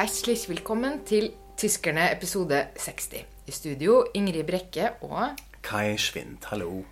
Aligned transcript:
Herzlich 0.00 0.46
velkommen 0.48 1.02
til 1.04 1.26
Tyskerne 1.60 2.06
episode 2.14 2.56
60. 2.80 3.18
I 3.20 3.52
studio 3.52 3.98
Ingrid 4.16 4.46
Brekke 4.48 4.86
og 5.04 5.34
Kai 5.60 5.98
Schwind, 6.00 6.38
hallo. 6.48 6.86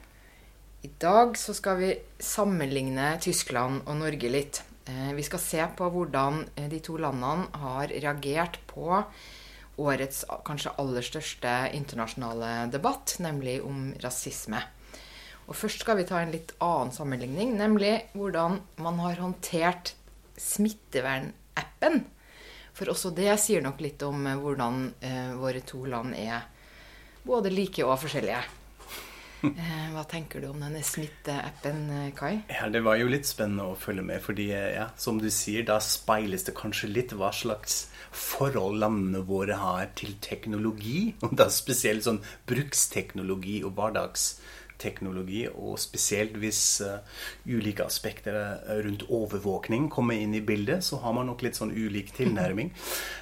I 0.84 0.90
dag 1.00 1.32
så 1.40 1.54
skal 1.56 1.78
vi 1.78 1.88
sammenligne 2.20 3.14
Tyskland 3.24 3.86
og 3.86 3.96
Norge 3.96 4.28
litt. 4.28 4.60
Eh, 4.84 5.14
Vi 5.16 5.24
skal 5.24 5.40
se 5.40 5.64
på 5.78 5.88
hvordan 5.88 6.42
eh, 6.54 6.68
de 6.68 6.82
to 6.84 6.98
landene 7.00 7.48
har 7.62 7.88
reagert 7.88 8.60
på 8.68 9.00
årets 9.78 10.26
kanskje 10.44 10.74
aller 10.76 11.08
største 11.08 11.54
internasjonale 11.80 12.68
debatt, 12.68 13.16
nemlig 13.24 13.62
om 13.64 13.94
rasisme. 14.04 14.60
Og 15.46 15.56
først 15.56 15.80
skal 15.80 15.96
vi 15.96 16.04
ta 16.04 16.20
en 16.20 16.36
litt 16.36 16.52
annen 16.60 16.92
sammenligning, 16.92 17.56
nemlig 17.56 18.02
hvordan 18.12 18.60
man 18.76 19.00
har 19.00 19.24
håndtert 19.24 19.94
smittevernappen. 20.36 22.04
For 22.78 22.92
også 22.92 23.10
det 23.16 23.32
sier 23.42 23.64
nok 23.64 23.80
litt 23.82 24.02
om 24.06 24.22
eh, 24.30 24.38
hvordan 24.38 24.84
eh, 25.02 25.34
våre 25.38 25.64
to 25.66 25.82
land 25.90 26.14
er 26.14 26.46
både 27.26 27.50
like 27.50 27.84
og 27.86 27.98
forskjellige. 28.04 28.44
Eh, 29.38 29.90
hva 29.94 30.02
tenker 30.10 30.42
du 30.42 30.48
om 30.48 30.56
denne 30.58 30.80
smitteappen, 30.82 31.76
eh, 31.94 32.06
Kai? 32.10 32.40
Ja, 32.50 32.66
Det 32.74 32.80
var 32.82 32.96
jo 32.98 33.06
litt 33.06 33.28
spennende 33.28 33.68
å 33.70 33.76
følge 33.78 34.02
med, 34.02 34.18
fordi 34.18 34.48
ja, 34.50 34.88
som 34.98 35.20
du 35.22 35.28
sier, 35.30 35.62
da 35.62 35.76
speiles 35.78 36.42
det 36.48 36.56
kanskje 36.58 36.90
litt 36.90 37.14
hva 37.14 37.30
slags 37.30 37.84
forhold 38.10 38.80
landene 38.82 39.22
våre 39.28 39.60
har 39.60 39.92
til 39.94 40.16
teknologi. 40.18 41.14
Og 41.22 41.36
da 41.38 41.46
spesielt 41.54 42.08
sånn 42.08 42.18
bruksteknologi 42.50 43.60
og 43.62 43.76
hverdagsteknologi, 44.78 45.48
og 45.54 45.78
spesielt 45.78 46.36
hvis 46.38 46.82
uh, 46.82 46.98
ulike 47.46 47.84
aspekter 47.84 48.34
eh, 48.34 48.84
rundt 48.84 49.04
overvåkning 49.08 49.90
kommer 49.90 50.14
inn 50.14 50.34
i 50.34 50.40
bildet, 50.40 50.84
så 50.84 50.98
har 51.02 51.12
man 51.12 51.26
nok 51.26 51.42
litt 51.42 51.56
sånn 51.56 51.72
ulik 51.72 52.14
tilnærming. 52.14 52.72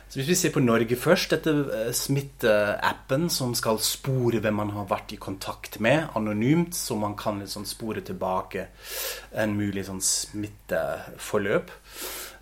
Så 0.09 0.21
hvis 0.21 0.29
vi 0.29 0.35
ser 0.39 0.53
på 0.55 0.61
Norge 0.61 0.97
først, 0.97 1.31
dette 1.33 1.51
uh, 1.51 1.93
smitteappen 1.93 3.29
som 3.31 3.55
skal 3.55 3.81
spore 3.81 4.41
hvem 4.41 4.55
man 4.55 4.71
har 4.77 4.87
vært 4.89 5.13
i 5.13 5.21
kontakt 5.21 5.81
med, 5.81 6.09
anonymt, 6.15 6.75
så 6.77 6.97
man 6.97 7.17
kan 7.17 7.41
liksom 7.41 7.67
spore 7.67 8.05
tilbake 8.05 8.69
en 9.35 9.57
mulig 9.57 9.87
sånn 9.89 10.03
smitteforløp. 10.03 11.73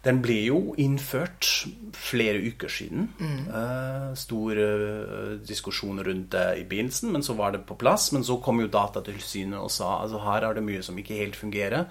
Den 0.04 0.20
ble 0.24 0.36
jo 0.44 0.58
innført 0.80 1.48
flere 1.96 2.40
uker 2.44 2.68
siden. 2.68 3.08
Eh, 3.48 4.10
stor 4.20 4.60
eh, 4.60 5.34
diskusjon 5.48 6.02
rundt 6.04 6.30
det 6.34 6.46
i 6.60 6.66
begynnelsen, 6.68 7.12
men 7.14 7.24
så 7.24 7.36
var 7.38 7.54
det 7.54 7.64
på 7.68 7.78
plass. 7.80 8.10
Men 8.12 8.26
så 8.26 8.36
kom 8.44 8.60
jo 8.60 8.70
Datatilsynet 8.72 9.60
og 9.60 9.72
sa 9.72 10.00
altså 10.02 10.20
her 10.26 10.48
er 10.48 10.58
det 10.58 10.66
mye 10.66 10.84
som 10.84 10.98
ikke 11.00 11.20
helt 11.22 11.38
fungerer. 11.40 11.88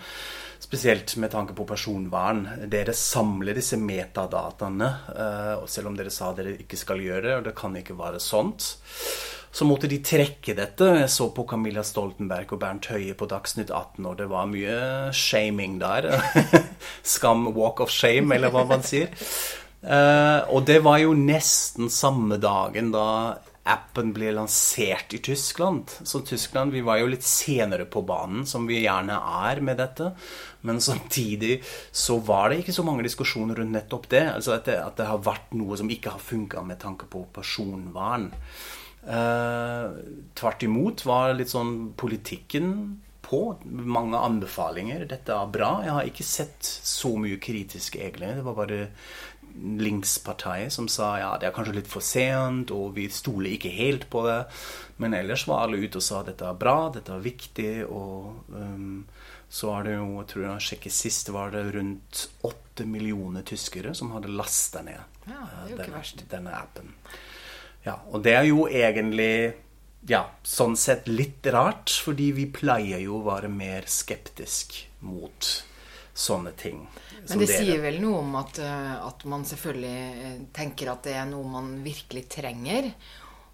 Spesielt 0.64 1.16
med 1.20 1.33
tanke 1.33 1.55
på 1.58 1.66
personvern. 1.67 2.45
Dere 2.72 2.94
samler 2.95 3.58
disse 3.58 3.80
metadataene, 3.81 4.92
eh, 5.17 5.53
og 5.58 5.70
selv 5.70 5.89
om 5.92 5.98
dere 5.98 6.14
sa 6.14 6.31
dere 6.38 6.58
ikke 6.61 6.80
skal 6.80 7.02
gjøre 7.03 7.27
det, 7.27 7.38
og 7.39 7.48
det 7.50 7.58
kan 7.58 7.81
ikke 7.81 7.98
være 8.00 8.22
sånt. 8.23 8.75
Så 9.54 9.68
måtte 9.70 9.90
de 9.90 10.00
trekke 10.02 10.56
dette. 10.58 10.88
Jeg 10.98 11.09
så 11.14 11.28
på 11.36 11.46
Camilla 11.50 11.84
Stoltenberg 11.86 12.56
og 12.56 12.62
Bernt 12.64 12.88
Høie 12.90 13.14
på 13.14 13.28
Dagsnytt 13.30 13.70
18, 13.70 14.02
og 14.10 14.18
det 14.18 14.26
var 14.32 14.50
mye 14.50 14.78
shaming 15.14 15.78
der. 15.82 16.10
Skam, 17.14 17.45
walk 17.54 17.83
of 17.86 17.94
shame, 17.94 18.33
eller 18.33 18.54
hva 18.54 18.66
man 18.70 18.82
sier. 18.86 19.14
Eh, 19.83 20.39
og 20.50 20.66
det 20.66 20.80
var 20.82 21.04
jo 21.04 21.14
nesten 21.14 21.92
samme 21.94 22.39
dagen 22.42 22.89
da 22.95 23.08
appen 23.64 24.10
ble 24.11 24.33
lansert 24.36 25.14
i 25.16 25.22
Tyskland. 25.23 25.92
Så 26.04 26.23
Tyskland, 26.27 26.73
vi 26.73 26.82
var 26.83 27.00
jo 27.00 27.08
litt 27.14 27.23
senere 27.23 27.86
på 27.86 28.02
banen, 28.04 28.48
som 28.50 28.66
vi 28.67 28.82
gjerne 28.83 29.16
er 29.48 29.61
med 29.64 29.80
dette. 29.80 30.11
Men 30.67 30.82
samtidig 30.83 31.61
så 31.92 32.17
var 32.26 32.50
det 32.50 32.64
ikke 32.64 32.76
så 32.76 32.83
mange 32.88 33.06
diskusjoner 33.06 33.61
rundt 33.61 33.77
nettopp 33.77 34.10
det. 34.11 34.26
Altså 34.33 34.58
at 34.58 34.67
det, 34.67 34.82
at 34.82 35.00
det 35.00 35.08
har 35.08 35.23
vært 35.23 35.56
noe 35.56 35.80
som 35.80 35.92
ikke 35.92 36.17
har 36.17 36.23
funka 36.23 36.64
med 36.67 36.82
tanke 36.83 37.08
på 37.11 37.23
personvern. 37.36 38.32
Eh, 39.08 39.89
tvert 40.39 40.64
imot 40.64 41.03
var 41.05 41.33
litt 41.36 41.52
sånn 41.52 41.91
politikken 41.99 43.02
på. 43.25 43.41
Mange 43.65 44.19
anbefalinger. 44.19 45.05
Dette 45.09 45.36
er 45.36 45.52
bra. 45.52 45.75
Jeg 45.83 45.97
har 45.97 46.09
ikke 46.09 46.27
sett 46.27 46.64
så 46.64 47.15
mye 47.19 47.39
kritisk, 47.43 47.97
egentlig. 47.99 48.36
Det 48.37 48.45
var 48.47 48.59
bare 48.59 48.81
linkspartiet 49.53 50.73
som 50.73 50.87
sa 50.89 51.11
ja, 51.19 51.33
det 51.37 51.45
er 51.45 51.53
kanskje 51.53 51.75
litt 51.77 51.89
for 51.91 52.02
sent, 52.02 52.71
og 52.73 52.95
vi 52.95 53.05
stoler 53.14 53.53
ikke 53.53 53.73
helt 53.73 54.08
på 54.14 54.23
det. 54.25 54.39
Men 55.02 55.14
ellers 55.17 55.45
var 55.49 55.65
alle 55.65 55.81
ute 55.83 55.99
og 55.99 56.05
sa 56.05 56.23
dette 56.25 56.47
er 56.47 56.58
bra, 56.58 56.77
dette 56.93 57.14
er 57.14 57.25
viktig. 57.27 57.73
Og 57.89 58.55
um, 58.55 59.03
så 59.53 59.75
er 59.75 59.89
det 59.89 59.97
jo, 59.99 60.08
jeg 60.21 60.30
tror 60.31 60.47
jeg 60.47 60.67
sjekket 60.70 60.95
sist, 60.95 61.30
var 61.35 61.53
det 61.53 61.67
rundt 61.75 62.25
åtte 62.49 62.87
millioner 62.89 63.45
tyskere 63.45 63.93
som 63.93 64.15
hadde 64.15 64.31
lasta 64.33 64.81
ned 64.81 65.30
Ja, 65.30 65.43
er 65.67 65.75
denne, 65.77 66.02
denne 66.31 66.55
appen. 66.58 66.95
Ja, 67.83 67.98
og 68.11 68.23
det 68.23 68.38
er 68.38 68.48
jo 68.48 68.66
egentlig 68.70 69.54
ja, 70.08 70.23
sånn 70.44 70.76
sett 70.80 71.08
litt 71.11 71.45
rart, 71.52 71.92
fordi 72.04 72.32
vi 72.36 72.48
pleier 72.52 73.04
jo 73.04 73.20
å 73.20 73.27
være 73.27 73.52
mer 73.52 73.88
skeptisk 73.92 74.76
mot 75.08 75.49
sånne 76.14 76.54
ting. 76.60 76.83
Men 77.30 77.39
det 77.42 77.48
dere. 77.48 77.60
sier 77.64 77.82
vel 77.82 77.99
noe 78.04 78.21
om 78.21 78.36
at, 78.38 78.60
eh, 78.61 78.95
at 79.08 79.23
man 79.32 79.45
selvfølgelig 79.48 80.23
eh, 80.27 80.39
tenker 80.54 80.92
at 80.92 81.08
det 81.08 81.16
er 81.17 81.27
noe 81.30 81.48
man 81.49 81.76
virkelig 81.86 82.27
trenger. 82.36 82.92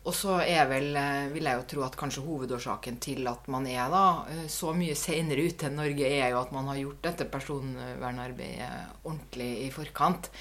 Og 0.08 0.16
så 0.16 0.38
er 0.40 0.64
vel, 0.70 0.94
eh, 0.96 1.28
vil 1.34 1.44
jeg 1.44 1.60
jo 1.60 1.66
tro 1.74 1.82
at 1.84 1.98
kanskje 2.00 2.24
hovedårsaken 2.24 3.00
til 3.04 3.28
at 3.28 3.50
man 3.52 3.68
er 3.68 3.90
da 3.92 4.04
eh, 4.32 4.46
så 4.48 4.72
mye 4.74 4.96
senere 4.98 5.44
ute 5.44 5.68
enn 5.68 5.76
Norge, 5.76 6.08
er 6.08 6.32
jo 6.32 6.40
at 6.40 6.54
man 6.56 6.70
har 6.72 6.80
gjort 6.80 7.02
dette 7.04 7.28
personvernarbeidet 7.30 9.04
ordentlig 9.04 9.50
i 9.66 9.70
forkant. 9.76 10.32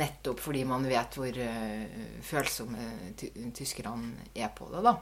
Nettopp 0.00 0.40
fordi 0.40 0.64
man 0.64 0.88
vet 0.88 1.18
hvor 1.20 1.42
eh, 1.44 2.00
følsomme 2.24 3.12
tyskerne 3.52 4.32
er 4.32 4.48
på 4.56 4.70
det, 4.72 4.80
da. 4.88 4.96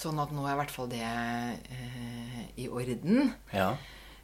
Sånn 0.00 0.20
at 0.22 0.32
nå 0.32 0.46
er 0.46 0.54
i 0.54 0.60
hvert 0.62 0.72
fall 0.72 0.88
det 0.88 1.04
eh, 1.04 2.44
i 2.64 2.70
orden. 2.72 3.34
Ja. 3.52 3.74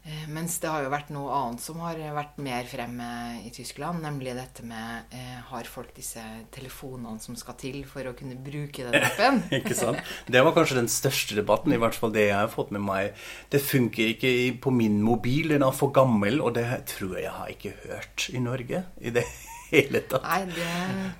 Eh, 0.06 0.26
Mens 0.30 0.58
det 0.62 0.70
har 0.70 0.84
jo 0.84 0.90
vært 0.92 1.08
noe 1.14 1.32
annet 1.34 1.62
som 1.62 1.80
har 1.82 1.98
vært 2.14 2.36
mer 2.42 2.66
fremme 2.70 3.08
i 3.42 3.50
Tyskland, 3.54 4.04
nemlig 4.04 4.36
dette 4.38 4.62
med 4.66 5.10
eh, 5.16 5.38
Har 5.48 5.66
folk 5.70 5.90
disse 5.96 6.22
telefonene 6.54 7.18
som 7.22 7.38
skal 7.38 7.58
til 7.58 7.80
for 7.88 8.06
å 8.06 8.14
kunne 8.18 8.38
bruke 8.38 8.86
den 8.86 9.06
appen? 9.08 9.42
Ikke 9.58 9.74
sant? 9.78 9.98
Det 10.30 10.44
var 10.46 10.54
kanskje 10.54 10.78
den 10.78 10.90
største 10.92 11.38
debatten, 11.40 11.74
i 11.74 11.80
hvert 11.82 11.98
fall 11.98 12.14
det 12.14 12.28
jeg 12.28 12.38
har 12.38 12.52
fått 12.52 12.70
med 12.74 12.84
meg. 12.86 13.18
Det 13.50 13.62
funker 13.62 14.12
ikke 14.14 14.30
på 14.62 14.70
min 14.74 15.00
mobil, 15.02 15.50
den 15.54 15.64
er 15.66 15.74
for 15.74 15.90
gammel, 15.94 16.38
og 16.44 16.54
det 16.58 16.66
tror 16.92 17.16
jeg 17.16 17.26
jeg 17.26 17.34
har 17.34 17.50
ikke 17.50 17.74
hørt 17.88 18.28
i 18.30 18.42
Norge 18.42 18.84
i 19.02 19.12
det 19.14 19.24
hele 19.70 20.02
tatt. 20.08 20.24
Nei, 20.26 20.44
det 20.54 20.68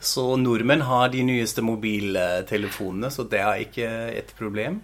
Så 0.04 0.24
nordmenn 0.40 0.84
har 0.86 1.10
de 1.12 1.24
nyeste 1.26 1.64
mobiltelefonene, 1.66 3.10
så 3.12 3.26
det 3.30 3.40
er 3.42 3.64
ikke 3.64 3.90
et 4.20 4.32
problem. 4.38 4.80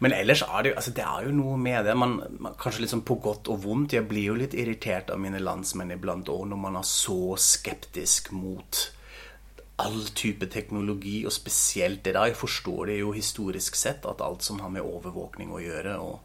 Men 0.00 0.14
ellers 0.16 0.44
er 0.46 0.62
det 0.62 0.72
jo, 0.72 0.78
altså 0.80 0.94
det 0.96 1.06
er 1.06 1.26
jo 1.26 1.34
noe 1.36 1.58
med 1.60 1.84
det. 1.88 1.96
Man, 1.98 2.20
man, 2.38 2.56
kanskje 2.60 2.86
liksom 2.86 3.04
på 3.08 3.18
godt 3.22 3.50
og 3.52 3.64
vondt. 3.64 3.96
Jeg 3.98 4.08
blir 4.10 4.30
jo 4.30 4.38
litt 4.38 4.56
irritert 4.58 5.12
av 5.12 5.20
mine 5.22 5.42
landsmenn 5.42 5.92
iblant 5.96 6.30
òg, 6.32 6.46
når 6.50 6.64
man 6.68 6.80
er 6.80 6.88
så 6.88 7.36
skeptisk 7.40 8.32
mot 8.36 8.86
all 9.80 10.02
type 10.12 10.44
teknologi, 10.52 11.22
og 11.24 11.32
spesielt 11.32 12.04
det 12.04 12.14
der. 12.14 12.30
Jeg 12.30 12.36
forstår 12.36 12.90
det 12.90 13.00
jo 13.00 13.14
historisk 13.16 13.78
sett, 13.80 14.04
at 14.08 14.20
alt 14.24 14.44
som 14.44 14.60
har 14.60 14.72
med 14.72 14.84
overvåkning 14.84 15.52
å 15.52 15.62
gjøre, 15.62 15.96
og 16.04 16.20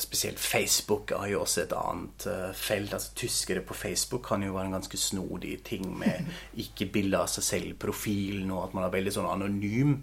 spesielt 0.00 0.40
Facebook 0.40 1.12
har 1.12 1.28
jo 1.28 1.42
også 1.44 1.64
et 1.64 1.74
annet 1.76 2.26
eh, 2.30 2.50
felt. 2.56 2.94
Altså 2.96 3.12
Tyskere 3.18 3.60
på 3.60 3.76
Facebook 3.76 4.24
kan 4.28 4.42
jo 4.42 4.54
være 4.56 4.70
en 4.70 4.78
ganske 4.78 5.00
snodig 5.00 5.58
ting 5.66 5.86
med 5.98 6.30
ikke 6.64 6.88
bilde 6.92 7.20
av 7.20 7.30
seg 7.32 7.44
selv 7.44 7.78
profilen, 7.82 8.50
og 8.50 8.68
at 8.68 8.76
man 8.76 8.86
er 8.86 8.94
veldig 8.94 9.14
sånn 9.14 9.30
anonym. 9.30 9.96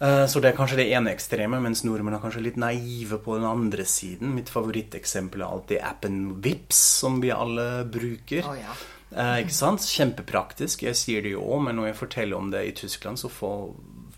Eh, 0.00 0.24
Så 0.28 0.40
det 0.42 0.52
er 0.52 0.58
kanskje 0.58 0.82
det 0.82 0.90
ene 0.92 1.14
ekstreme, 1.14 1.60
mens 1.64 1.84
nordmenn 1.86 2.18
er 2.18 2.24
kanskje 2.24 2.44
litt 2.44 2.60
naive 2.60 3.20
på 3.24 3.38
den 3.38 3.48
andre 3.48 3.86
siden. 3.88 4.34
Mitt 4.36 4.52
favoritteksempel 4.52 5.44
er 5.44 5.48
alltid 5.48 5.80
appen 5.82 6.18
Vips, 6.44 6.82
som 7.00 7.22
vi 7.24 7.32
alle 7.32 7.86
bruker. 7.88 8.44
Oh, 8.50 8.58
ja. 8.58 8.76
Eh? 9.14 9.46
Kjempepraktisk. 9.46 10.82
Jeg 10.82 10.98
sier 10.98 11.22
det 11.22 11.34
jo 11.36 11.44
òg, 11.46 11.64
men 11.68 11.78
når 11.78 11.92
jeg 11.92 12.00
forteller 12.02 12.36
om 12.36 12.50
det 12.50 12.66
i 12.66 12.76
Tyskland, 12.84 13.18
så 13.18 13.30
får 13.30 13.70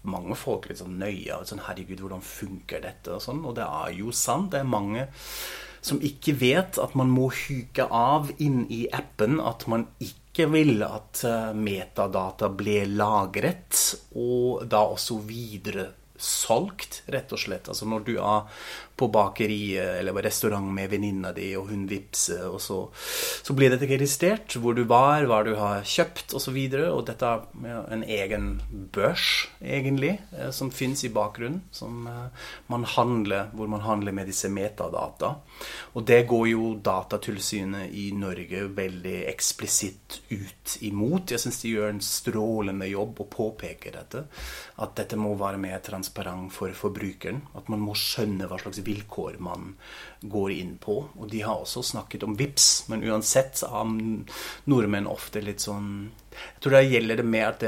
mange 0.09 0.37
folk 0.39 0.69
litt 0.71 0.81
sånn 0.81 0.99
nøye 1.01 1.35
av 1.35 1.47
sånn 1.49 1.65
Herregud, 1.67 2.03
hvordan 2.03 2.25
funker 2.25 2.83
dette? 2.85 3.15
Og 3.17 3.23
sånn. 3.25 3.45
Og 3.47 3.57
det 3.59 3.67
er 3.67 3.95
jo 3.99 4.15
sant. 4.15 4.51
Det 4.53 4.63
er 4.63 4.69
mange 4.69 5.07
som 5.87 6.01
ikke 6.03 6.35
vet 6.41 6.81
at 6.83 6.97
man 6.99 7.11
må 7.13 7.29
huke 7.31 7.87
av 7.93 8.33
inn 8.43 8.65
i 8.73 8.87
appen 8.95 9.39
at 9.39 9.67
man 9.71 9.87
ikke 10.03 10.49
vil 10.51 10.83
at 10.85 11.23
eh, 11.27 11.53
metadata 11.55 12.51
ble 12.53 12.83
lagret, 12.91 13.79
og 14.19 14.67
da 14.71 14.83
også 14.97 15.21
solgt, 16.19 17.03
rett 17.13 17.33
og 17.33 17.41
slett. 17.41 17.69
Altså 17.69 17.89
når 17.89 18.05
du 18.07 18.15
er 18.17 18.47
på 18.97 19.09
bakeriet 19.13 19.99
eller 20.01 20.15
på 20.17 20.23
restaurant 20.25 20.69
med 20.73 20.89
venninna 20.91 21.33
di, 21.37 21.51
og 21.59 21.69
hun 21.69 21.85
vippser, 21.89 22.47
og 22.49 22.61
så, 22.65 22.79
så 23.45 23.57
blir 23.57 23.75
dette 23.75 23.89
registrert. 23.91 24.57
Hvor 24.57 24.77
du 24.77 24.87
var, 24.89 25.27
hva 25.29 25.43
du 25.45 25.53
har 25.59 25.85
kjøpt, 25.85 26.33
osv. 26.33 26.37
Og, 26.37 26.45
så 26.47 26.55
videre, 26.55 26.91
og 26.95 27.03
dette 27.09 27.27
er 27.29 27.91
en 27.93 28.05
egen 28.07 28.47
børs, 28.95 29.49
egentlig, 29.61 30.15
eh, 30.33 30.53
som 30.55 30.71
fins 30.73 31.03
i 31.05 31.11
bakgrunnen. 31.13 31.65
Som 31.75 32.07
eh, 32.09 32.47
man 32.73 32.87
handler, 32.89 33.51
hvor 33.53 33.69
man 33.69 33.85
handler 33.85 34.17
med 34.17 34.31
disse 34.31 34.49
metadata. 34.49 35.35
Og 35.99 36.07
det 36.07 36.23
går 36.31 36.47
jo 36.55 36.73
Datatilsynet 36.87 37.93
i 37.93 38.09
Norge 38.17 38.65
veldig 38.77 39.17
eksplisitt 39.29 40.21
ut 40.31 40.79
imot. 40.87 41.35
Jeg 41.35 41.43
syns 41.43 41.61
de 41.65 41.75
gjør 41.75 41.93
en 41.93 42.03
strålende 42.05 42.89
jobb 42.89 43.21
og 43.27 43.31
påpeker 43.35 43.99
dette. 43.99 44.25
At 44.81 44.97
dette 44.97 45.19
må 45.21 45.35
være 45.37 45.61
mer 45.61 45.83
transparent 45.85 46.06
for 46.51 46.73
forbrukeren. 46.73 47.43
At 47.55 47.69
man 47.73 47.81
må 47.81 47.95
skjønne 47.97 48.49
hva 48.49 48.59
slags 48.61 48.83
vilkår 48.85 49.39
man 49.39 49.75
går 50.23 50.51
inn 50.53 50.77
på. 50.79 50.99
Og 51.17 51.29
de 51.31 51.43
har 51.43 51.61
også 51.61 51.83
snakket 51.83 52.25
om 52.25 52.37
VIPS, 52.37 52.89
men 52.89 53.05
uansett 53.05 53.63
har 53.67 53.87
nordmenn 54.65 55.07
ofte 55.07 55.41
litt 55.41 55.61
sånn 55.61 56.11
Jeg 56.37 56.61
tror 56.61 56.77
det 56.77 56.83
gjelder 56.91 57.17
det 57.17 57.25
med 57.25 57.47
at, 57.47 57.63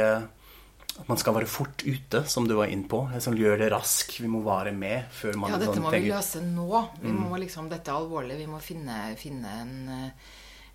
at 0.98 1.08
man 1.08 1.18
skal 1.20 1.34
være 1.38 1.48
fort 1.48 1.84
ute, 1.86 2.24
som 2.28 2.48
du 2.48 2.54
var 2.58 2.68
inne 2.68 2.88
på. 2.88 3.04
Sånn, 3.20 3.38
gjør 3.38 3.58
det 3.62 3.72
rask, 3.72 4.18
Vi 4.20 4.28
må 4.28 4.42
være 4.44 4.72
med 4.72 5.08
før 5.12 5.38
man 5.40 5.54
Ja, 5.54 5.58
dette 5.62 5.78
sånn, 5.78 5.86
må 5.86 5.94
vi 5.94 6.10
løse 6.10 6.44
nå. 6.44 6.84
Vi 7.02 7.14
må 7.14 7.40
liksom, 7.40 7.70
Dette 7.72 7.92
er 7.92 8.00
alvorlig. 8.00 8.38
Vi 8.42 8.50
må 8.50 8.60
finne, 8.62 9.00
finne 9.20 9.58
en, 9.64 9.76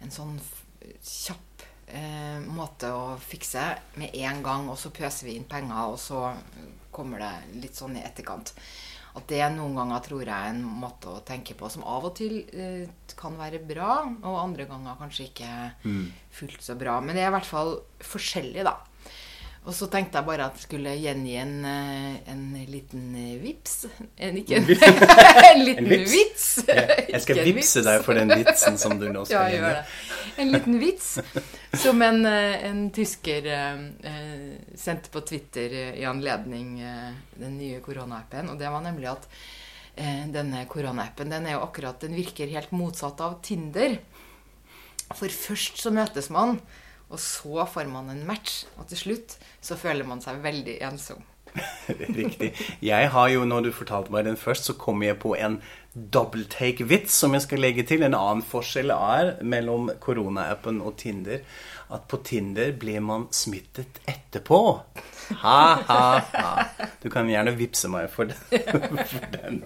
en 0.02 0.14
sånn 0.14 0.38
kjapp 0.84 1.54
eh, 1.88 2.40
måte 2.54 2.92
å 2.94 3.18
fikse 3.22 3.66
med 4.00 4.16
en 4.24 4.42
gang, 4.46 4.70
og 4.72 4.80
så 4.80 4.92
pøser 4.94 5.30
vi 5.30 5.38
inn 5.38 5.48
penger, 5.50 5.94
og 5.94 6.00
så 6.02 6.26
kommer 6.96 7.24
det 7.24 7.60
litt 7.66 7.76
sånn 7.80 7.98
i 8.00 8.04
etterkant. 8.06 8.54
At 9.14 9.28
det 9.30 9.44
noen 9.54 9.76
ganger 9.78 10.02
tror 10.02 10.24
jeg 10.26 10.34
er 10.34 10.56
en 10.56 10.64
måte 10.66 11.12
å 11.12 11.20
tenke 11.26 11.54
på 11.58 11.68
som 11.70 11.84
av 11.86 12.08
og 12.10 12.16
til 12.18 12.40
eh, 12.50 12.88
kan 13.20 13.36
være 13.38 13.60
bra, 13.62 14.00
og 14.24 14.40
andre 14.42 14.66
ganger 14.70 14.98
kanskje 14.98 15.28
ikke 15.30 15.52
fullt 16.34 16.64
så 16.66 16.74
bra. 16.80 17.00
Men 17.02 17.16
det 17.16 17.22
er 17.26 17.30
i 17.30 17.36
hvert 17.36 17.46
fall 17.50 17.76
forskjellig, 18.02 18.64
da. 18.66 18.74
Og 19.64 19.72
så 19.72 19.88
tenkte 19.88 20.20
jeg 20.20 20.28
bare 20.28 20.50
at 20.50 20.58
jeg 20.60 20.66
skulle 20.66 20.92
gjengi 21.00 21.38
en, 21.40 21.54
eh, 21.64 22.16
en 22.34 22.42
liten 22.68 23.04
eh, 23.16 23.38
vips. 23.40 23.86
En, 24.20 24.36
ikke 24.42 24.58
en, 24.60 24.66
en 24.68 25.62
liten 25.68 25.86
En 25.86 25.88
vips? 25.94 26.12
vits. 26.12 26.48
Jeg 26.68 27.22
skal 27.24 27.40
Ikke 27.40 27.46
en 27.46 27.56
vippse 27.56 27.84
deg 27.86 28.04
for 28.04 28.20
den 28.20 28.34
vitsen 28.42 28.76
som 28.82 28.98
du 29.00 29.06
nå 29.08 29.24
Ja, 29.32 29.46
skal 29.46 29.56
gjør 29.56 29.78
det. 29.78 29.86
En 30.44 30.52
liten 30.52 30.78
vits 30.82 31.10
som 31.80 32.04
en, 32.04 32.20
eh, 32.28 32.58
en 32.68 32.84
tysker 32.96 33.48
eh, 33.54 34.28
sendte 34.84 35.14
på 35.14 35.24
Twitter 35.32 35.78
i 35.96 36.04
anledning 36.12 36.76
eh, 36.84 37.10
den 37.40 37.56
nye 37.62 37.80
koronaappen. 37.86 38.52
Og 38.52 38.60
det 38.60 38.68
var 38.74 38.84
nemlig 38.84 39.14
at 39.14 39.30
eh, 39.96 40.26
denne 40.34 40.66
koronaappen 40.68 41.32
den 41.32 41.48
er 41.48 41.56
jo 41.56 41.64
akkurat 41.70 42.04
Den 42.04 42.20
virker 42.20 42.52
helt 42.52 42.76
motsatt 42.76 43.24
av 43.24 43.40
Tinder. 43.48 43.96
For 45.14 45.32
først 45.32 45.80
så 45.80 45.92
møtes 45.94 46.28
man, 46.34 46.58
og 47.14 47.22
så 47.22 47.68
får 47.70 47.92
man 47.92 48.10
en 48.10 48.26
match. 48.28 48.64
Og 48.80 48.90
til 48.90 49.00
slutt 49.06 49.38
så 49.62 49.78
føler 49.80 50.08
man 50.08 50.24
seg 50.24 50.42
veldig 50.44 50.80
ensom. 50.90 51.22
Riktig. 52.18 52.50
Jeg 52.82 53.10
har 53.14 53.30
jo, 53.30 53.46
når 53.46 53.68
du 53.68 53.72
fortalte 53.76 54.14
meg 54.14 54.26
den 54.26 54.40
først, 54.40 54.66
så 54.70 54.74
kom 54.80 55.04
jeg 55.06 55.20
på 55.22 55.36
en 55.38 55.60
double 55.94 56.48
take-vits 56.50 57.14
som 57.14 57.36
jeg 57.38 57.46
skal 57.46 57.62
legge 57.62 57.86
til. 57.86 58.02
En 58.02 58.18
annen 58.18 58.42
forskjell 58.46 58.94
er 58.96 59.36
mellom 59.46 59.92
koronaappen 60.02 60.82
og 60.82 60.98
Tinder 61.04 61.44
at 61.94 62.08
på 62.10 62.18
Tinder 62.26 62.74
blir 62.80 63.04
man 63.06 63.28
smittet 63.36 64.02
etterpå. 64.10 64.62
Ha, 65.44 65.80
ha, 65.88 66.22
ha. 66.34 66.52
Du 67.02 67.10
kan 67.14 67.30
gjerne 67.30 67.54
vippse 67.58 67.90
meg 67.92 68.10
for 68.12 68.30
den. 68.32 68.62
For 69.10 69.28
den. 69.34 69.64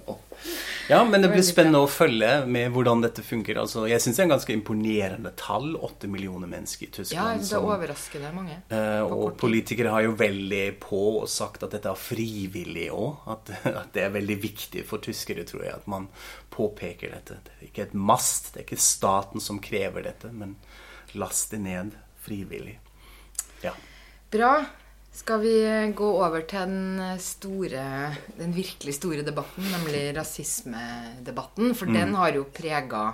Ja, 0.87 1.03
men 1.05 1.21
det 1.21 1.31
blir 1.33 1.43
spennende 1.43 1.81
å 1.83 1.89
følge 1.91 2.29
med 2.47 2.71
hvordan 2.75 3.01
dette 3.03 3.23
funker. 3.25 3.57
Altså, 3.59 3.83
jeg 3.89 3.99
syns 4.03 4.19
det 4.19 4.23
er 4.23 4.27
en 4.27 4.33
ganske 4.35 4.53
imponerende 4.55 5.33
tall. 5.39 5.73
Åtte 5.83 6.09
millioner 6.11 6.49
mennesker 6.51 6.87
i 6.87 6.91
Tyskland. 6.93 7.17
Ja, 7.17 7.25
det 7.41 7.57
er 7.57 7.67
overrasker 7.67 8.23
det 8.23 8.31
mange. 8.35 8.59
Eh, 8.69 9.01
på 9.03 9.19
og 9.25 9.35
politikere 9.41 9.91
har 9.95 10.05
jo 10.05 10.15
veldig 10.19 10.63
på 10.83 11.01
og 11.23 11.27
sagt 11.31 11.65
at 11.67 11.75
dette 11.75 11.91
er 11.91 11.99
frivillig 11.99 12.87
òg. 12.95 13.27
At, 13.35 13.53
at 13.73 13.93
det 13.97 14.07
er 14.07 14.15
veldig 14.15 14.39
viktig 14.47 14.85
for 14.87 15.03
tyskere, 15.03 15.45
tror 15.49 15.65
jeg, 15.67 15.75
at 15.75 15.91
man 15.91 16.07
påpeker 16.53 17.17
dette. 17.17 17.41
Det 17.45 17.57
er 17.59 17.69
ikke 17.71 17.87
et 17.89 17.97
mast, 17.97 18.53
det 18.53 18.63
er 18.63 18.69
ikke 18.69 18.81
staten 18.87 19.43
som 19.43 19.61
krever 19.63 20.07
dette, 20.07 20.31
men 20.31 20.55
last 21.17 21.51
det 21.51 21.63
ned 21.65 21.95
frivillig. 22.23 22.77
Ja. 23.63 23.73
Bra. 24.31 24.53
Skal 25.17 25.41
vi 25.41 25.53
gå 25.97 26.07
over 26.21 26.43
til 26.45 26.69
den 26.69 26.99
store, 27.17 27.85
den 28.37 28.51
virkelig 28.53 28.93
store 28.93 29.23
debatten, 29.25 29.65
nemlig 29.73 30.11
rasismedebatten? 30.19 31.73
For 31.75 31.89
den 31.89 32.13
har 32.19 32.35
jo 32.35 32.45
prega 32.53 33.09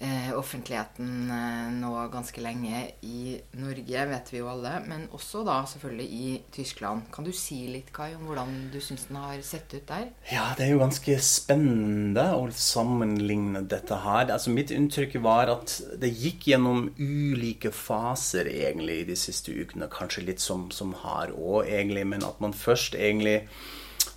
eh, 0.00 0.30
offentligheten 0.38 1.30
eh, 1.30 1.72
nå 1.76 1.92
ganske 2.12 2.42
lenge 2.42 2.82
i 3.06 3.36
Norge, 3.60 4.04
vet 4.10 4.32
vi 4.32 4.40
jo 4.40 4.48
alle. 4.50 4.72
Men 4.88 5.06
også 5.16 5.42
da 5.46 5.60
selvfølgelig 5.68 6.06
i 6.16 6.30
Tyskland. 6.54 7.08
Kan 7.12 7.28
du 7.28 7.32
si 7.36 7.60
litt, 7.70 7.92
Kai, 7.94 8.14
om 8.16 8.26
hvordan 8.28 8.54
du 8.72 8.78
syns 8.82 9.06
den 9.10 9.20
har 9.20 9.40
sett 9.46 9.74
ut 9.76 9.86
der? 9.88 10.08
Ja, 10.32 10.48
det 10.56 10.66
er 10.66 10.74
jo 10.74 10.82
ganske 10.82 11.18
spennende 11.24 12.26
å 12.36 12.46
sammenligne 12.56 13.64
dette 13.68 14.00
her. 14.04 14.26
Altså, 14.28 14.54
mitt 14.54 14.72
inntrykk 14.74 15.18
var 15.24 15.52
at 15.52 15.76
det 16.00 16.12
gikk 16.16 16.48
gjennom 16.50 16.88
ulike 16.98 17.72
faser 17.74 18.48
egentlig 18.50 19.02
de 19.10 19.18
siste 19.18 19.54
ukene. 19.54 19.90
Kanskje 19.92 20.26
litt 20.26 20.44
som, 20.44 20.70
som 20.74 20.96
her 21.04 21.34
òg, 21.36 21.66
egentlig. 21.68 22.06
Men 22.08 22.24
at 22.26 22.40
man 22.42 22.56
først 22.56 22.96
egentlig 22.96 23.42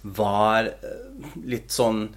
var 0.03 0.67
eh, 0.71 1.33
litt 1.47 1.71
sånn 1.71 2.07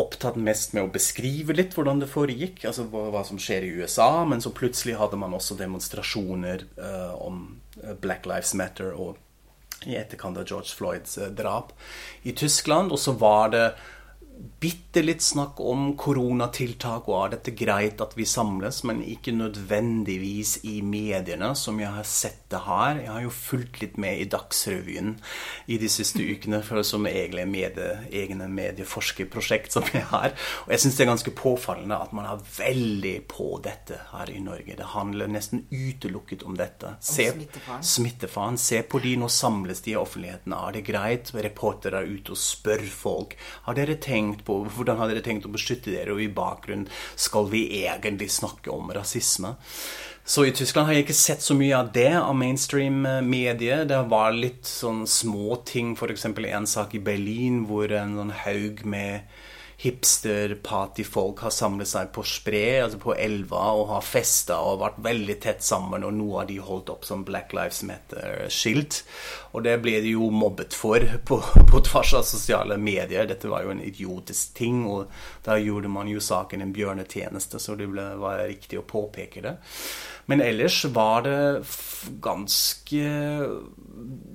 opptatt 0.00 0.36
mest 0.40 0.72
med 0.74 0.88
å 0.88 0.90
beskrive 0.90 1.54
litt 1.54 1.74
hvordan 1.76 2.00
det 2.02 2.10
foregikk, 2.10 2.64
altså 2.66 2.88
hva, 2.90 3.06
hva 3.14 3.22
som 3.26 3.38
skjer 3.38 3.66
i 3.66 3.74
USA, 3.78 4.24
men 4.26 4.42
så 4.42 4.50
plutselig 4.54 4.96
hadde 4.98 5.18
man 5.20 5.36
også 5.36 5.54
demonstrasjoner 5.58 6.64
uh, 6.80 7.14
om 7.22 7.44
eh, 7.78 7.94
Black 8.02 8.26
Lives 8.26 8.56
Matter 8.58 8.90
og 8.90 9.20
i 9.86 9.94
etterkant 9.98 10.38
av 10.40 10.48
George 10.48 10.74
Floyds 10.74 11.18
eh, 11.18 11.30
drap 11.30 11.72
i 12.22 12.34
Tyskland. 12.34 12.90
Og 12.90 12.98
så 12.98 13.14
var 13.20 13.52
det 13.54 13.66
bitte 14.34 15.02
litt 15.02 15.22
snakk 15.22 15.58
om 15.60 15.90
koronatiltak, 16.00 17.08
og 17.10 17.18
er 17.18 17.32
dette 17.34 17.52
greit 17.56 18.00
at 18.00 18.14
vi 18.16 18.24
samles, 18.28 18.80
men 18.88 19.02
ikke 19.04 19.34
nødvendigvis 19.36 20.56
i 20.66 20.78
mediene, 20.86 21.50
som 21.58 21.78
jeg 21.82 21.92
har 21.92 22.06
sett 22.08 22.40
det 22.52 22.62
her. 22.64 23.02
Jeg 23.02 23.10
har 23.12 23.24
jo 23.26 23.32
fulgt 23.34 23.80
litt 23.82 23.98
med 24.00 24.22
i 24.22 24.28
Dagsrevyen 24.30 25.14
i 25.68 25.78
de 25.80 25.90
siste 25.92 26.24
ukene, 26.32 26.62
for 26.64 26.82
som 26.86 27.06
egentlig 27.10 27.46
medie, 27.50 27.90
egne 28.10 28.48
medieforskerprosjekt 28.50 29.76
som 29.76 29.86
jeg 29.92 30.06
har. 30.10 30.34
Og 30.64 30.74
jeg 30.74 30.84
syns 30.84 30.98
det 30.98 31.06
er 31.06 31.12
ganske 31.12 31.34
påfallende 31.36 32.00
at 32.06 32.16
man 32.16 32.30
er 32.30 32.42
veldig 32.56 33.14
på 33.30 33.50
dette 33.64 34.00
her 34.14 34.32
i 34.32 34.40
Norge. 34.42 34.78
Det 34.78 34.90
handler 34.94 35.30
nesten 35.30 35.66
utelukket 35.70 36.46
om 36.46 36.56
dette. 36.58 36.96
Se, 37.04 37.28
smittefaren. 37.34 37.86
smittefaren. 37.92 38.60
Se 38.60 38.82
på 38.82 39.02
de, 39.04 39.14
nå 39.20 39.30
samles 39.32 39.84
de 39.84 39.94
i 39.94 39.98
offentligheten. 40.00 40.56
Er 40.56 40.78
det 40.78 40.86
greit? 40.88 41.34
Reportere 41.34 42.02
er 42.02 42.10
ute 42.10 42.34
og 42.34 42.40
spør 42.40 42.86
folk. 42.88 43.38
Har 43.68 43.76
dere 43.76 43.98
tenkt 44.00 44.23
på, 44.46 44.62
Hvordan 44.74 44.98
har 45.00 45.10
dere 45.10 45.22
tenkt 45.24 45.46
å 45.48 45.52
beskytte 45.52 45.92
dere? 45.92 46.14
Og 46.16 46.22
i 46.24 46.32
bakgrunnen 46.32 46.88
skal 47.16 47.50
vi 47.52 47.66
egentlig 47.84 48.30
snakke 48.32 48.72
om 48.72 48.90
rasisme. 48.94 49.54
Så 50.24 50.46
i 50.48 50.54
Tyskland 50.56 50.88
har 50.88 50.96
jeg 50.96 51.04
ikke 51.04 51.16
sett 51.18 51.42
så 51.44 51.52
mye 51.56 51.76
av 51.76 51.90
det 51.92 52.14
av 52.16 52.32
mainstream-medier. 52.40 53.84
Det 53.84 53.98
var 54.08 54.32
litt 54.32 54.64
sånn 54.64 55.02
små 55.04 55.58
ting, 55.68 55.92
f.eks. 55.92 56.24
en 56.24 56.70
sak 56.70 56.96
i 56.96 57.02
Berlin 57.04 57.66
hvor 57.68 57.92
en 57.92 58.16
sånn 58.16 58.32
haug 58.46 58.80
med 58.88 59.28
hipster-partyfolk 59.84 61.42
har 61.44 61.52
samlet 61.52 61.90
seg 61.90 62.10
på 62.14 62.24
Spre, 62.26 62.62
altså 62.86 63.00
på 63.02 63.14
elva, 63.20 63.60
og 63.76 63.90
har 63.92 64.06
festa 64.06 64.56
og 64.64 64.80
vært 64.80 65.02
veldig 65.04 65.36
tett 65.44 65.64
sammen, 65.64 66.06
og 66.06 66.14
noe 66.16 66.42
av 66.42 66.48
de 66.48 66.56
holdt 66.62 66.92
opp 66.94 67.04
som 67.04 67.24
Black 67.26 67.52
Lives 67.56 67.82
Matter-skilt. 67.84 69.02
Og 69.52 69.66
det 69.66 69.76
ble 69.84 69.98
de 70.04 70.14
jo 70.14 70.30
mobbet 70.32 70.74
for 70.76 71.04
på, 71.28 71.40
på 71.70 71.82
tvers 71.90 72.14
av 72.20 72.24
sosiale 72.28 72.78
medier. 72.80 73.28
Dette 73.28 73.50
var 73.50 73.66
jo 73.66 73.74
en 73.74 73.84
idiotisk 73.84 74.56
ting, 74.56 74.82
og 74.88 75.12
da 75.44 75.58
gjorde 75.60 75.92
man 75.92 76.08
jo 76.10 76.22
saken 76.24 76.64
en 76.64 76.74
bjørnetjeneste, 76.74 77.60
så 77.60 77.76
det 77.78 77.90
ble, 77.92 78.08
var 78.20 78.46
riktig 78.48 78.80
å 78.80 78.88
påpeke 78.88 79.44
det. 79.44 79.56
Men 80.26 80.40
ellers 80.40 80.78
var 80.88 81.26
det 81.26 81.38
ganske 82.24 83.00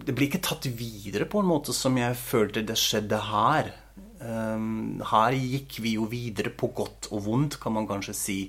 Det 0.05 0.13
ble 0.13 0.27
ikke 0.27 0.41
tatt 0.45 0.67
videre 0.77 1.25
på 1.25 1.41
en 1.41 1.49
måte 1.49 1.73
som 1.73 1.97
jeg 1.97 2.17
følte 2.19 2.61
det 2.65 2.77
skjedde 2.77 3.17
her. 3.31 3.71
Um, 4.19 4.99
her 5.11 5.35
gikk 5.35 5.79
vi 5.79 5.95
jo 5.95 6.07
videre 6.11 6.51
på 6.51 6.71
godt 6.75 7.07
og 7.13 7.23
vondt, 7.27 7.59
kan 7.63 7.75
man 7.75 7.87
kanskje 7.87 8.15
si, 8.17 8.39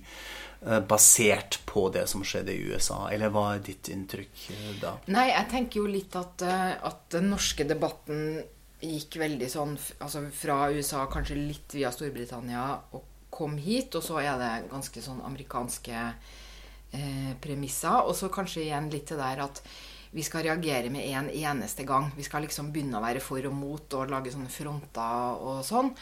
eh, 0.67 0.81
basert 0.81 1.61
på 1.67 1.89
det 1.95 2.09
som 2.11 2.25
skjedde 2.27 2.55
i 2.55 2.73
USA. 2.73 3.05
Eller 3.13 3.31
hva 3.31 3.55
er 3.55 3.63
ditt 3.65 3.91
inntrykk 3.93 4.47
eh, 4.55 4.73
da? 4.83 4.97
Nei, 5.15 5.29
jeg 5.31 5.51
tenker 5.53 5.83
jo 5.83 5.91
litt 5.91 6.17
at, 6.19 6.43
eh, 6.43 6.73
at 6.91 7.07
den 7.15 7.31
norske 7.31 7.67
debatten 7.69 8.43
gikk 8.81 9.19
veldig 9.21 9.49
sånn 9.53 9.75
altså 10.01 10.25
fra 10.33 10.71
USA, 10.73 11.05
kanskje 11.13 11.37
litt 11.39 11.77
via 11.77 11.93
Storbritannia, 11.93 12.67
og 12.97 13.07
kom 13.31 13.57
hit. 13.61 13.95
Og 13.95 14.05
så 14.05 14.21
er 14.25 14.35
det 14.41 14.71
ganske 14.73 15.05
sånn 15.05 15.23
amerikanske 15.27 16.01
eh, 16.01 17.33
premisser. 17.41 18.03
Og 18.07 18.17
så 18.19 18.33
kanskje 18.33 18.67
igjen 18.67 18.91
litt 18.93 19.13
det 19.13 19.21
der 19.21 19.47
at 19.47 19.63
vi 20.11 20.25
skal 20.27 20.43
reagere 20.49 20.91
med 20.91 21.07
en 21.07 21.31
eneste 21.31 21.85
gang. 21.87 22.11
Vi 22.17 22.27
skal 22.27 22.43
liksom 22.47 22.73
begynne 22.75 22.99
å 22.99 23.05
være 23.05 23.23
for 23.23 23.47
og 23.47 23.55
mot 23.55 23.97
og 23.99 24.11
lage 24.11 24.33
sånne 24.35 24.51
fronter 24.51 25.39
og 25.39 25.63
sånn. 25.67 25.93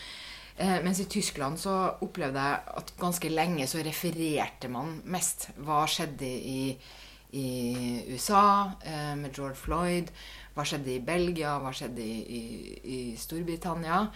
Eh, 0.59 0.79
mens 0.83 1.01
i 1.01 1.07
Tyskland 1.11 1.61
så 1.61 1.75
opplevde 2.03 2.43
jeg 2.43 2.63
at 2.81 2.95
ganske 2.99 3.31
lenge 3.31 3.69
så 3.71 3.83
refererte 3.85 4.71
man 4.73 4.97
mest. 5.13 5.51
Hva 5.63 5.85
skjedde 5.87 6.27
i, 6.27 6.63
i 7.37 7.47
USA 8.09 8.73
eh, 8.83 9.15
med 9.21 9.31
George 9.37 9.61
Floyd? 9.61 10.11
Hva 10.57 10.65
skjedde 10.67 10.97
i 10.97 11.05
Belgia? 11.05 11.59
Hva 11.63 11.71
skjedde 11.77 12.03
i, 12.03 12.19
i, 12.41 12.43
i 12.83 13.01
Storbritannia? 13.21 14.07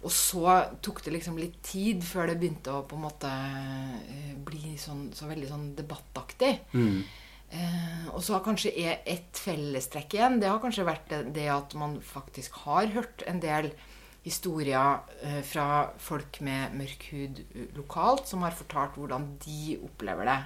Og 0.00 0.12
så 0.14 0.54
tok 0.80 1.02
det 1.04 1.12
liksom 1.18 1.36
litt 1.36 1.58
tid 1.66 2.00
før 2.06 2.30
det 2.30 2.38
begynte 2.40 2.72
å 2.72 2.86
på 2.88 2.96
en 2.96 3.04
måte 3.04 3.28
eh, 3.28 4.30
bli 4.46 4.78
sånn, 4.80 5.10
så 5.12 5.28
veldig 5.28 5.50
sånn 5.50 5.66
debattaktig. 5.76 6.54
Mm. 6.72 7.02
Eh, 7.50 8.08
og 8.14 8.20
så 8.22 8.36
har 8.36 8.44
kanskje 8.46 8.70
er 8.78 9.00
ett 9.10 9.38
fellestrekk 9.42 10.14
igjen. 10.14 10.38
Det 10.42 10.50
har 10.50 10.60
kanskje 10.62 10.86
vært 10.86 11.08
det, 11.10 11.22
det 11.34 11.48
at 11.50 11.74
man 11.78 11.96
faktisk 12.04 12.60
har 12.66 12.92
hørt 12.94 13.24
en 13.26 13.40
del 13.42 13.72
historier 14.22 15.00
eh, 15.24 15.40
fra 15.46 15.90
folk 15.98 16.40
med 16.44 16.76
mørk 16.78 17.08
hud 17.10 17.42
lokalt, 17.78 18.28
som 18.30 18.44
har 18.46 18.54
fortalt 18.56 18.98
hvordan 19.00 19.26
de 19.42 19.78
opplever 19.82 20.28
det. 20.28 20.38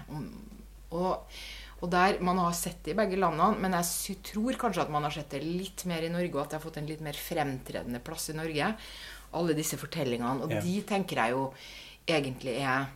Og, 0.95 1.39
og 1.83 1.91
der, 1.91 2.21
Man 2.25 2.39
har 2.39 2.55
sett 2.57 2.85
det 2.87 2.95
i 2.95 2.99
begge 2.99 3.19
landene, 3.19 3.59
men 3.61 3.75
jeg 3.77 4.17
tror 4.31 4.57
kanskje 4.61 4.87
at 4.87 4.93
man 4.95 5.05
har 5.05 5.13
sett 5.13 5.35
det 5.35 5.43
litt 5.45 5.85
mer 5.91 6.07
i 6.07 6.13
Norge, 6.13 6.33
og 6.37 6.45
at 6.45 6.55
det 6.55 6.61
har 6.61 6.65
fått 6.65 6.79
en 6.81 6.89
litt 6.89 7.03
mer 7.05 7.19
fremtredende 7.19 8.01
plass 8.05 8.31
i 8.31 8.39
Norge. 8.39 8.75
Alle 9.35 9.57
disse 9.59 9.77
fortellingene. 9.77 10.47
Og 10.47 10.55
Ja. 10.55 10.61
de 10.63 10.81
tenker 10.87 11.21
jeg 11.21 11.35
jo 11.35 11.49
egentlig 12.07 12.61
er 12.61 12.87
eh, 12.87 12.93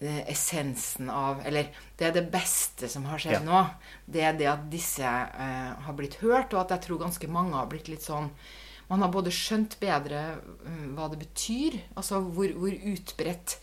essensen 0.00 1.10
av 1.10 1.40
Eller 1.46 1.72
det 1.98 2.06
er 2.06 2.12
det 2.14 2.30
beste 2.30 2.88
som 2.88 3.04
har 3.10 3.18
skjedd 3.18 3.40
Ja. 3.40 3.44
nå. 3.44 3.62
Det 4.06 4.22
er 4.22 4.32
det 4.38 4.46
at 4.46 4.70
disse 4.70 5.02
eh, 5.02 5.72
har 5.82 5.94
blitt 5.98 6.20
hørt, 6.22 6.54
og 6.54 6.60
at 6.60 6.70
jeg 6.76 6.86
tror 6.86 6.98
ganske 7.02 7.28
mange 7.28 7.54
har 7.58 7.66
blitt 7.66 7.88
litt 7.88 8.02
sånn 8.02 8.30
Man 8.88 9.02
har 9.02 9.10
både 9.12 9.30
skjønt 9.34 9.78
bedre 9.80 10.38
eh, 10.38 10.86
hva 10.96 11.10
det 11.10 11.18
betyr, 11.18 11.80
altså 11.96 12.22
hvor, 12.22 12.48
hvor 12.56 12.72
utbredt 12.72 13.58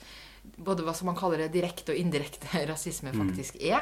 både 0.57 0.83
hva 0.85 0.93
som 0.93 1.07
man 1.09 1.15
kaller 1.17 1.37
det 1.41 1.53
direkte 1.55 1.91
og 1.95 1.97
indirekte 1.97 2.65
rasisme 2.69 3.11
faktisk 3.15 3.55
er. 3.59 3.81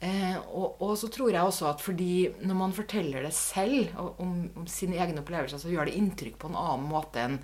Eh, 0.00 0.34
og, 0.52 0.80
og 0.82 0.96
så 0.98 1.08
tror 1.08 1.30
jeg 1.30 1.40
også 1.40 1.70
at 1.70 1.80
fordi 1.80 2.26
når 2.42 2.56
man 2.58 2.72
forteller 2.76 3.22
det 3.22 3.32
selv 3.32 3.94
om, 4.18 4.50
om 4.58 4.66
sine 4.66 4.98
egne 5.00 5.22
opplevelser, 5.22 5.56
så 5.62 5.70
gjør 5.72 5.86
det 5.88 5.94
inntrykk 5.96 6.36
på 6.42 6.50
en 6.50 6.58
annen 6.58 6.88
måte 6.90 7.22
enn 7.22 7.38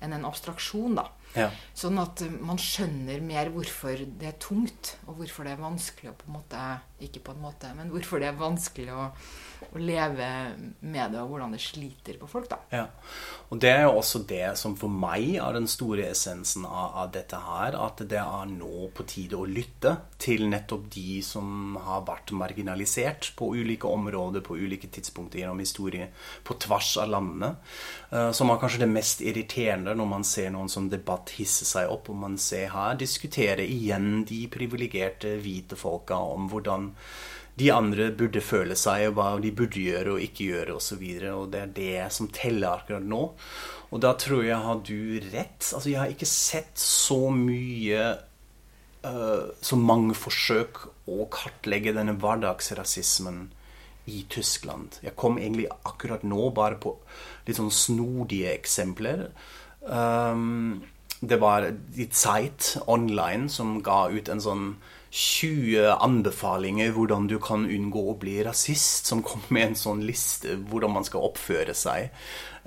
enn 0.00 0.14
en 0.14 0.24
abstraksjon. 0.24 0.94
da. 0.96 1.08
Ja. 1.36 1.48
Sånn 1.76 1.98
at 2.00 2.22
eh, 2.24 2.32
man 2.32 2.60
skjønner 2.60 3.20
mer 3.24 3.50
hvorfor 3.52 4.00
det 4.00 4.30
er 4.30 4.38
tungt, 4.40 4.94
og 5.06 5.20
hvorfor 5.20 5.46
det 5.46 5.54
er 5.54 5.60
vanskelig 5.60 6.12
å 6.12 6.16
på 6.18 6.28
en 6.28 6.38
måte 6.38 6.62
Ikke 7.04 7.20
på 7.22 7.34
en 7.34 7.42
måte, 7.42 7.68
men 7.78 7.92
hvorfor 7.92 8.18
det 8.18 8.26
er 8.26 8.38
vanskelig 8.38 8.90
å, 8.90 9.04
å 9.68 9.78
leve 9.78 10.28
med 10.80 11.12
det, 11.14 11.20
og 11.20 11.30
hvordan 11.30 11.52
det 11.54 11.60
sliter 11.62 12.16
på 12.18 12.26
folk. 12.26 12.48
da. 12.50 12.58
Ja, 12.74 12.86
og 13.52 13.60
det 13.62 13.70
er 13.70 13.84
jo 13.84 14.00
også 14.00 14.24
det 14.26 14.56
som 14.58 14.74
for 14.78 14.90
meg 14.90 15.36
er 15.38 15.54
den 15.54 15.68
store 15.70 16.08
essensen 16.10 16.66
av, 16.66 16.96
av 17.04 17.12
dette 17.14 17.38
her, 17.38 17.78
at 17.78 18.02
det 18.02 18.18
er 18.18 18.50
nå 18.50 18.88
på 18.96 19.06
tide 19.06 19.38
å 19.38 19.46
lytte 19.46 19.94
til 20.18 20.48
nettopp 20.50 20.88
de 20.96 21.20
som 21.22 21.78
har 21.86 22.02
vært 22.08 22.34
marginalisert 22.34 23.30
på 23.38 23.52
ulike 23.54 23.86
områder 23.86 24.42
på 24.42 24.58
ulike 24.58 24.90
tidspunkter 24.90 25.44
gjennom 25.44 25.62
historie, 25.62 26.10
på 26.42 26.58
tvers 26.66 26.96
av 27.04 27.12
landene. 27.14 27.54
Eh, 28.10 28.30
Som 28.32 28.50
er 28.50 28.60
kanskje 28.60 28.82
det 28.84 28.90
mest 28.92 29.22
irriterende 29.24 29.94
når 29.96 30.10
man 30.12 30.26
ser 30.26 30.52
noen 30.54 30.70
som 30.72 30.90
debatt 30.92 31.34
hisse 31.38 31.66
seg 31.68 31.90
opp, 31.92 32.10
og 32.12 32.20
man 32.24 32.38
ser 32.38 32.72
her 32.74 32.98
diskutere 33.00 33.66
igjen 33.66 34.24
de 34.28 34.44
privilegerte 34.52 35.38
hvite 35.42 35.78
folka 35.78 36.20
om 36.36 36.48
hvordan 36.52 36.92
de 37.58 37.72
andre 37.74 38.12
burde 38.14 38.40
føle 38.44 38.76
seg, 38.78 39.08
og 39.08 39.16
hva 39.18 39.32
de 39.42 39.50
burde 39.54 39.82
gjøre 39.82 40.14
og 40.14 40.22
ikke 40.22 40.46
gjøre 40.52 40.76
osv. 40.78 41.02
Og, 41.02 41.18
så 41.24 41.34
og 41.34 41.50
det 41.52 41.62
er 41.64 41.74
det 41.74 42.06
som 42.14 42.30
teller 42.30 42.78
akkurat 42.78 43.06
nå. 43.06 43.22
Og 43.88 44.02
da 44.04 44.12
tror 44.20 44.44
jeg 44.46 44.62
har 44.62 44.82
du 44.86 45.18
rett. 45.32 45.58
Altså, 45.64 45.88
jeg 45.90 45.98
har 45.98 46.12
ikke 46.12 46.28
sett 46.28 46.78
så 46.78 47.30
mye 47.34 48.02
uh, 49.02 49.48
Så 49.64 49.78
mange 49.80 50.14
forsøk 50.18 50.84
å 51.08 51.26
kartlegge 51.32 51.96
denne 51.96 52.14
hverdagsrasismen 52.20 53.48
i 54.08 54.24
Tyskland. 54.32 54.98
Jeg 55.04 55.16
kom 55.20 55.38
egentlig 55.38 55.68
akkurat 55.84 56.24
nå 56.26 56.50
bare 56.56 56.80
på 56.80 56.94
litt 57.46 57.58
sånn 57.60 57.72
snodige 57.72 58.52
eksempler. 58.54 59.28
Um, 59.84 60.80
det 61.20 61.40
var 61.42 61.66
Die 61.94 62.08
Zeit 62.14 62.76
online 62.86 63.48
som 63.50 63.80
ga 63.82 64.06
ut 64.12 64.30
en 64.30 64.42
sånn 64.42 64.70
20 65.10 65.94
anbefalinger 66.04 66.92
hvordan 66.92 67.28
du 67.30 67.38
kan 67.40 67.64
unngå 67.64 68.02
å 68.10 68.16
bli 68.20 68.36
rasist, 68.44 69.08
som 69.08 69.22
kom 69.24 69.40
med 69.48 69.70
en 69.70 69.78
sånn 69.78 70.02
liste 70.04 70.58
hvordan 70.68 70.98
man 70.98 71.08
skal 71.08 71.24
oppføre 71.30 71.74
seg. 71.76 72.12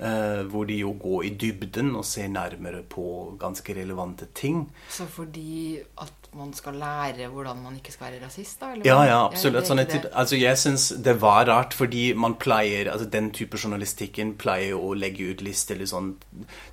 Uh, 0.02 0.42
hvor 0.50 0.66
de 0.66 0.80
jo 0.80 0.96
går 0.98 1.28
i 1.28 1.36
dybden 1.38 1.92
og 1.94 2.06
ser 2.08 2.26
nærmere 2.32 2.82
på 2.82 3.36
ganske 3.38 3.76
relevante 3.76 4.26
ting. 4.34 4.64
Så 4.90 5.06
fordi 5.06 5.78
at 6.02 6.21
man 6.32 6.52
skal 6.56 6.78
lære 6.80 7.26
hvordan 7.28 7.58
man 7.60 7.74
ikke 7.76 7.92
skal 7.92 8.06
være 8.06 8.22
rasist, 8.24 8.56
da? 8.60 8.70
Eller 8.72 8.86
Ja, 8.86 9.00
ja, 9.04 9.18
absolutt. 9.26 9.66
Sånn 9.68 9.82
et, 9.82 10.06
altså, 10.16 10.38
jeg 10.40 10.56
syns 10.56 10.86
det 11.04 11.14
var 11.20 11.44
rart, 11.50 11.74
fordi 11.76 12.12
man 12.16 12.38
pleier 12.40 12.88
altså 12.92 13.08
Den 13.12 13.30
type 13.36 13.58
journalistikken 13.60 14.34
pleier 14.40 14.78
å 14.78 14.94
legge 14.96 15.28
ut 15.32 15.42
liste 15.44 15.74
eller 15.74 15.90
sånn 15.90 16.14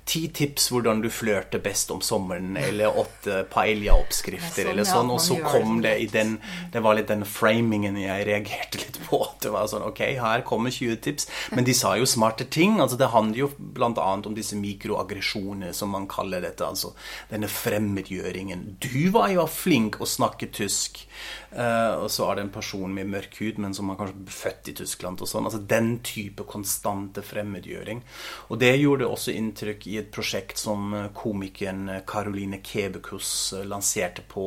Ti 0.08 0.22
tips 0.34 0.70
hvordan 0.72 1.02
du 1.04 1.10
flørter 1.12 1.60
best 1.62 1.92
om 1.92 2.00
sommeren, 2.00 2.56
eller 2.56 2.96
åtte 3.02 3.42
paella-oppskrifter, 3.52 4.64
sånn, 4.64 4.72
eller 4.72 4.88
sånn. 4.88 5.12
Og 5.12 5.20
så 5.20 5.36
kom 5.44 5.76
sånn 5.76 5.84
det 5.84 5.94
i 6.06 6.08
den 6.10 6.38
Det 6.72 6.80
var 6.80 6.96
litt 6.96 7.12
den 7.12 7.26
framingen 7.28 8.00
jeg 8.00 8.26
reagerte 8.30 8.80
litt 8.80 8.98
på. 9.10 9.20
Det 9.44 9.52
var 9.52 9.68
sånn 9.70 9.84
Ok, 9.90 10.00
her 10.20 10.46
kommer 10.48 10.72
20 10.72 11.02
tips. 11.04 11.28
Men 11.52 11.68
de 11.68 11.76
sa 11.76 11.94
jo 12.00 12.08
smarte 12.08 12.48
ting. 12.48 12.80
altså 12.80 12.96
Det 12.96 13.12
handler 13.12 13.44
jo 13.44 13.50
annet 13.76 14.26
om 14.26 14.34
disse 14.34 14.56
mikroaggresjonene, 14.56 15.74
som 15.76 15.92
man 15.92 16.08
kaller 16.08 16.40
dette. 16.40 16.64
Altså 16.64 16.94
denne 17.30 17.48
fremmedgjøringen. 17.50 18.64
Du 18.80 19.10
var 19.12 19.28
jo 19.34 19.49
flink 19.52 20.00
å 20.00 20.08
snakke 20.08 20.50
tysk. 20.54 21.04
Uh, 21.50 22.04
og 22.04 22.08
så 22.14 22.28
er 22.30 22.38
det 22.38 22.44
en 22.46 22.52
person 22.54 22.92
med 22.94 23.10
mørk 23.10 23.40
hud, 23.40 23.58
men 23.62 23.74
som 23.74 23.90
er 23.90 23.98
kanskje 23.98 24.34
født 24.36 24.70
i 24.70 24.76
Tyskland 24.80 25.22
og 25.22 25.30
sånn. 25.30 25.48
Altså 25.48 25.62
den 25.70 25.96
type 26.06 26.46
konstante 26.48 27.24
fremmedgjøring. 27.26 28.02
Og 28.50 28.60
det 28.62 28.72
gjorde 28.78 29.08
også 29.10 29.34
inntrykk 29.34 29.86
i 29.90 29.98
et 30.00 30.10
prosjekt 30.14 30.60
som 30.60 30.94
eh, 30.94 31.10
komikeren 31.16 31.88
Caroline 32.08 32.60
Kebekus 32.64 33.30
eh, 33.56 33.66
lanserte 33.68 34.24
på 34.28 34.46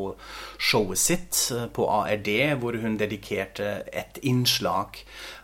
showet 0.58 1.02
sitt 1.02 1.40
eh, 1.54 1.68
på 1.74 1.88
ARD, 1.92 2.30
hvor 2.62 2.78
hun 2.82 2.98
dedikerte 3.00 3.70
et 3.92 4.20
innslag 4.24 5.00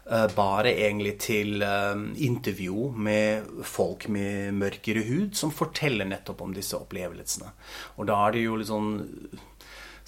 eh, 0.10 0.28
bare 0.36 0.74
egentlig 0.74 1.16
til 1.26 1.64
eh, 1.66 2.06
intervju 2.30 2.90
med 2.96 3.64
folk 3.68 4.10
med 4.12 4.56
mørkere 4.60 5.06
hud, 5.08 5.36
som 5.40 5.54
forteller 5.56 6.10
nettopp 6.10 6.44
om 6.46 6.56
disse 6.56 6.78
opplevelsene. 6.80 7.54
Og 7.98 8.10
da 8.10 8.24
er 8.26 8.36
det 8.36 8.48
jo 8.48 8.60
litt 8.60 8.72
sånn 8.72 8.92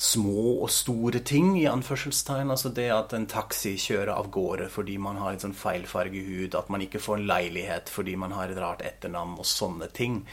små 0.01 0.55
og 0.63 0.72
store 0.74 1.20
ting, 1.22 1.53
i 1.62 1.67
anførselstegn. 1.70 2.50
Altså 2.50 2.72
det 2.74 2.88
at 2.93 3.13
en 3.13 3.27
taxi 3.29 3.75
kjører 3.77 4.13
av 4.15 4.31
gårde 4.34 4.70
fordi 4.74 4.98
man 5.01 5.20
har 5.22 5.36
litt 5.36 5.46
sånn 5.46 5.58
feilfarge 5.58 6.24
hud, 6.25 6.58
at 6.58 6.72
man 6.74 6.81
ikke 6.86 7.01
får 7.03 7.20
en 7.20 7.29
leilighet 7.29 7.91
fordi 7.93 8.17
man 8.17 8.34
har 8.34 8.50
et 8.50 8.62
rart 8.62 8.81
etternavn, 8.88 9.38
og 9.38 9.48
sånne 9.48 9.91
ting. 9.93 10.24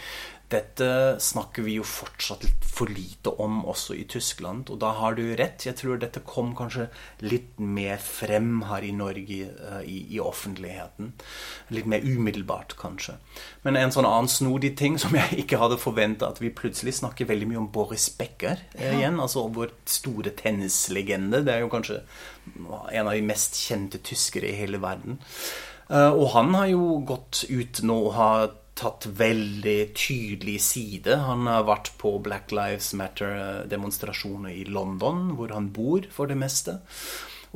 Dette 0.49 1.19
snakker 1.21 1.67
vi 1.67 1.75
jo 1.77 1.85
fortsatt 1.85 2.47
for 2.65 2.89
lite 2.89 3.29
om 3.43 3.59
også 3.69 3.97
i 3.99 4.05
Tyskland, 4.09 4.71
og 4.73 4.79
da 4.81 4.95
har 4.97 5.19
du 5.19 5.23
rett. 5.37 5.67
Jeg 5.67 5.77
tror 5.77 5.99
dette 6.01 6.23
kom 6.25 6.55
kanskje 6.57 6.87
litt 7.21 7.59
mer 7.61 7.99
frem 8.01 8.63
her 8.71 8.87
i 8.87 8.95
Norge 8.97 9.39
eh, 9.51 9.83
i, 9.85 9.99
i 10.17 10.21
offentligheten. 10.23 11.13
Litt 11.75 11.91
mer 11.91 12.07
umiddelbart, 12.07 12.79
kanskje. 12.81 13.19
Men 13.67 13.77
en 13.77 13.93
sånn 13.93 14.09
annen 14.09 14.31
snodig 14.33 14.73
ting 14.81 14.97
som 15.01 15.17
jeg 15.19 15.43
ikke 15.45 15.61
hadde 15.61 15.81
forventa, 15.83 16.31
at 16.33 16.41
vi 16.41 16.55
plutselig 16.55 16.97
snakker 17.03 17.29
veldig 17.29 17.51
mye 17.51 17.63
om 17.67 17.71
Boris 17.75 18.09
Becker 18.17 18.63
ja. 18.79 18.95
igjen. 18.95 19.21
Altså 19.21 19.45
vår 19.53 19.75
store 19.89 20.33
tennislegende. 20.39 21.43
Det 21.45 21.59
er 21.59 21.67
jo 21.67 21.73
kanskje 21.73 22.01
en 22.57 23.05
av 23.05 23.13
de 23.13 23.27
mest 23.27 23.59
kjente 23.61 24.01
tyskere 24.01 24.49
i 24.49 24.57
hele 24.63 24.81
verden. 24.81 25.21
Eh, 25.89 26.09
og 26.09 26.33
han 26.33 26.55
har 26.57 26.73
jo 26.73 27.03
gått 27.09 27.45
ut 27.49 27.83
nå 27.85 27.99
og 28.07 28.17
har 28.17 28.49
tatt 28.79 29.09
veldig 29.19 29.79
tydelig 29.99 30.59
side. 30.69 31.19
Han 31.27 31.49
har 31.51 31.67
vært 31.69 31.93
på 32.01 32.15
Black 32.23 32.55
Lives 32.55 32.93
Matter-demonstrasjoner 32.99 34.55
i 34.55 34.65
London, 34.71 35.33
hvor 35.39 35.55
han 35.55 35.73
bor 35.75 36.07
for 36.15 36.31
det 36.31 36.39
meste. 36.39 36.79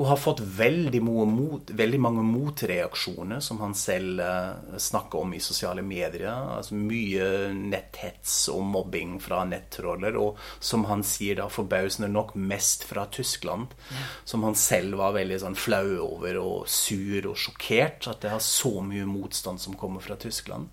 Og 0.00 0.06
har 0.08 0.16
fått 0.20 0.40
veldig, 0.40 1.00
mot, 1.04 1.70
veldig 1.76 2.00
mange 2.00 2.22
motreaksjoner, 2.24 3.42
som 3.44 3.60
han 3.60 3.74
selv 3.76 4.22
uh, 4.24 4.76
snakker 4.80 5.20
om 5.20 5.34
i 5.36 5.40
sosiale 5.42 5.84
medier. 5.84 6.30
Altså 6.32 6.78
mye 6.78 7.26
netthets 7.56 8.46
og 8.52 8.64
mobbing 8.72 9.18
fra 9.22 9.42
nettroller, 9.48 10.16
og 10.16 10.40
som 10.60 10.86
han 10.88 11.04
sier 11.06 11.42
da 11.42 11.48
forbausende 11.52 12.08
nok 12.12 12.34
mest 12.40 12.86
fra 12.88 13.04
Tyskland. 13.12 13.74
Ja. 13.92 14.06
Som 14.24 14.46
han 14.48 14.56
selv 14.58 14.96
var 15.02 15.16
veldig 15.18 15.42
sånn 15.44 15.58
flau 15.58 15.98
over 16.06 16.40
og 16.40 16.70
sur 16.72 17.28
og 17.34 17.36
sjokkert. 17.36 18.08
At 18.08 18.24
det 18.24 18.32
har 18.32 18.42
så 18.44 18.78
mye 18.86 19.04
motstand 19.08 19.60
som 19.60 19.76
kommer 19.78 20.04
fra 20.04 20.16
Tyskland. 20.20 20.72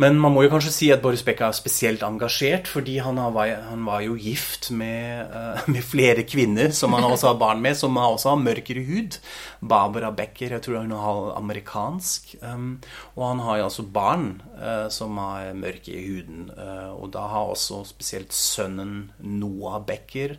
Men 0.00 0.16
man 0.16 0.32
må 0.32 0.46
jo 0.46 0.50
kanskje 0.54 0.70
si 0.72 0.86
at 0.94 1.02
Boris 1.04 1.20
Becker 1.24 1.50
er 1.50 1.56
spesielt 1.56 2.00
engasjert, 2.06 2.68
fordi 2.70 2.94
han, 3.04 3.18
var, 3.34 3.50
han 3.68 3.82
var 3.84 4.00
jo 4.00 4.14
gift 4.16 4.70
med, 4.72 5.28
uh, 5.28 5.66
med, 5.72 5.84
flere 5.84 6.24
kvinner 6.24 6.72
som 6.72 6.96
han 6.96 7.04
også 7.04 7.34
har 7.34 7.40
barn 7.42 7.60
med, 7.60 7.76
som 7.76 7.98
også 8.00 8.32
har 8.32 8.40
mørkere 8.40 8.86
hud. 8.88 9.18
Barbara 9.60 10.08
Becker, 10.16 10.56
jeg 10.56 10.64
tror 10.64 10.80
hun 10.80 10.96
er 10.96 11.36
amerikansk. 11.36 12.38
Um, 12.40 12.78
og 13.18 13.26
han 13.28 13.44
har 13.44 13.60
jo 13.60 13.68
altså 13.68 13.84
barn 14.00 14.26
uh, 14.56 14.88
som 14.88 15.20
har 15.20 15.52
mørke 15.60 15.92
i 15.92 16.06
huden. 16.08 16.48
Uh, 16.56 16.96
og 16.96 17.12
da 17.12 17.28
har 17.28 17.52
også 17.52 17.84
spesielt 17.92 18.32
sønnen 18.32 19.10
Noah 19.20 19.82
Becker 19.84 20.38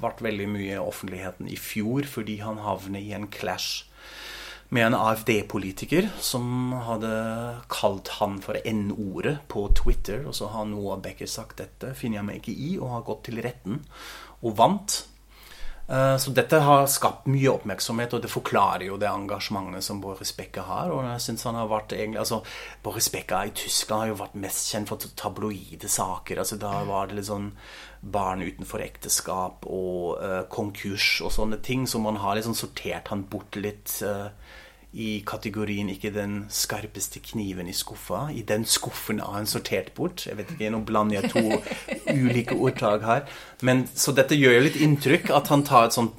vært 0.00 0.24
veldig 0.24 0.48
mye 0.48 0.78
i 0.78 0.80
offentligheten 0.80 1.52
i 1.52 1.60
fjor 1.60 2.08
fordi 2.08 2.40
han 2.40 2.56
havner 2.64 3.04
i 3.04 3.12
en 3.12 3.28
clash 3.28 3.84
med 4.68 4.86
en 4.86 4.96
AFD-politiker 4.96 6.08
som 6.22 6.72
hadde 6.86 7.10
kalt 7.72 8.08
han 8.18 8.38
for 8.44 8.58
N-ordet 8.64 9.36
på 9.50 9.66
Twitter. 9.76 10.24
Og 10.28 10.36
så 10.38 10.48
har 10.52 10.68
Noah 10.68 11.00
Becker 11.02 11.30
sagt 11.30 11.60
dette 11.60 11.92
finner 11.98 12.20
jeg 12.20 12.28
meg 12.28 12.40
ikke 12.40 12.56
i, 12.56 12.70
og 12.78 12.94
har 12.96 13.08
gått 13.08 13.26
til 13.28 13.42
retten 13.44 13.82
og 14.44 14.56
vant. 14.58 15.02
Eh, 15.88 16.16
så 16.16 16.32
dette 16.32 16.58
har 16.64 16.86
skapt 16.88 17.26
mye 17.28 17.50
oppmerksomhet, 17.52 18.14
og 18.16 18.24
det 18.24 18.32
forklarer 18.32 18.86
jo 18.86 18.96
det 19.00 19.08
engasjementet 19.10 19.84
som 19.84 20.00
Boris 20.00 20.32
Becker 20.36 20.64
har. 20.64 20.90
og 20.90 21.04
jeg 21.04 21.20
synes 21.20 21.44
han 21.44 21.58
har 21.60 21.68
vært 21.68 21.92
egentlig, 21.92 22.22
altså 22.22 22.42
Boris 22.82 23.10
Becker 23.12 23.50
i 23.50 23.54
Tyskland 23.56 24.00
har 24.00 24.12
jo 24.12 24.20
vært 24.22 24.38
mest 24.46 24.72
kjent 24.72 24.88
for 24.88 24.96
tabloide 25.16 25.88
saker. 25.88 26.38
altså 26.38 26.56
Da 26.56 26.72
var 26.88 27.08
det 27.08 27.20
litt 27.20 27.28
sånn 27.28 27.52
barn 28.00 28.42
utenfor 28.44 28.84
ekteskap 28.84 29.64
og 29.64 30.20
uh, 30.20 30.42
konkurs 30.48 31.20
og 31.24 31.32
sånne 31.32 31.60
ting. 31.64 31.86
Så 31.88 32.00
man 32.00 32.16
har 32.20 32.36
liksom 32.36 32.56
sortert 32.56 33.08
han 33.08 33.24
bort 33.28 33.56
litt. 33.56 34.00
Uh, 34.04 34.28
i 34.94 35.24
kategorien 35.26 35.88
'ikke 35.90 36.12
den 36.14 36.46
skarpeste 36.48 37.18
kniven 37.18 37.66
i 37.66 37.72
skuffa'. 37.74 38.30
I 38.30 38.42
den 38.42 38.64
skuffen 38.64 39.18
har 39.18 39.32
han 39.32 39.46
sortert 39.46 39.94
bort. 39.94 40.26
Jeg 40.26 40.36
vet 40.38 40.50
ikke, 40.50 40.70
Nå 40.70 40.84
blander 40.86 41.20
jeg 41.20 41.30
to 41.30 41.42
ulike 42.14 42.54
ordtak 42.54 43.02
her. 43.02 43.24
Men, 43.60 43.88
så 43.94 44.14
dette 44.14 44.38
gjør 44.38 44.54
jo 44.54 44.60
litt 44.68 44.78
inntrykk, 44.78 45.30
at 45.34 45.48
han 45.50 45.64
tar 45.66 45.88
et 45.88 45.96
sånt 45.96 46.14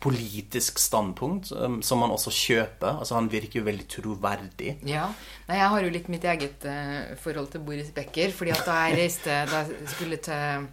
politisk 0.00 0.78
standpunkt 0.78 1.52
um, 1.52 1.78
som 1.82 2.02
han 2.02 2.10
også 2.10 2.32
kjøper. 2.34 2.98
Altså 2.98 3.14
Han 3.14 3.30
virker 3.30 3.60
jo 3.60 3.66
veldig 3.66 3.86
troverdig. 3.88 4.76
Ja. 4.86 5.06
Nei, 5.46 5.60
jeg 5.60 5.68
har 5.68 5.86
jo 5.86 5.92
litt 5.94 6.08
mitt 6.10 6.24
eget 6.24 6.66
uh, 6.66 7.14
forhold 7.22 7.52
til 7.52 7.60
Boris 7.60 7.92
Becker. 7.94 8.32
fordi 8.34 8.50
at 8.50 8.66
da 8.66 8.80
jeg 8.86 8.98
reiste 8.98 9.30
Da 9.46 9.62
jeg 9.62 9.90
skulle 9.94 10.16
til 10.16 10.66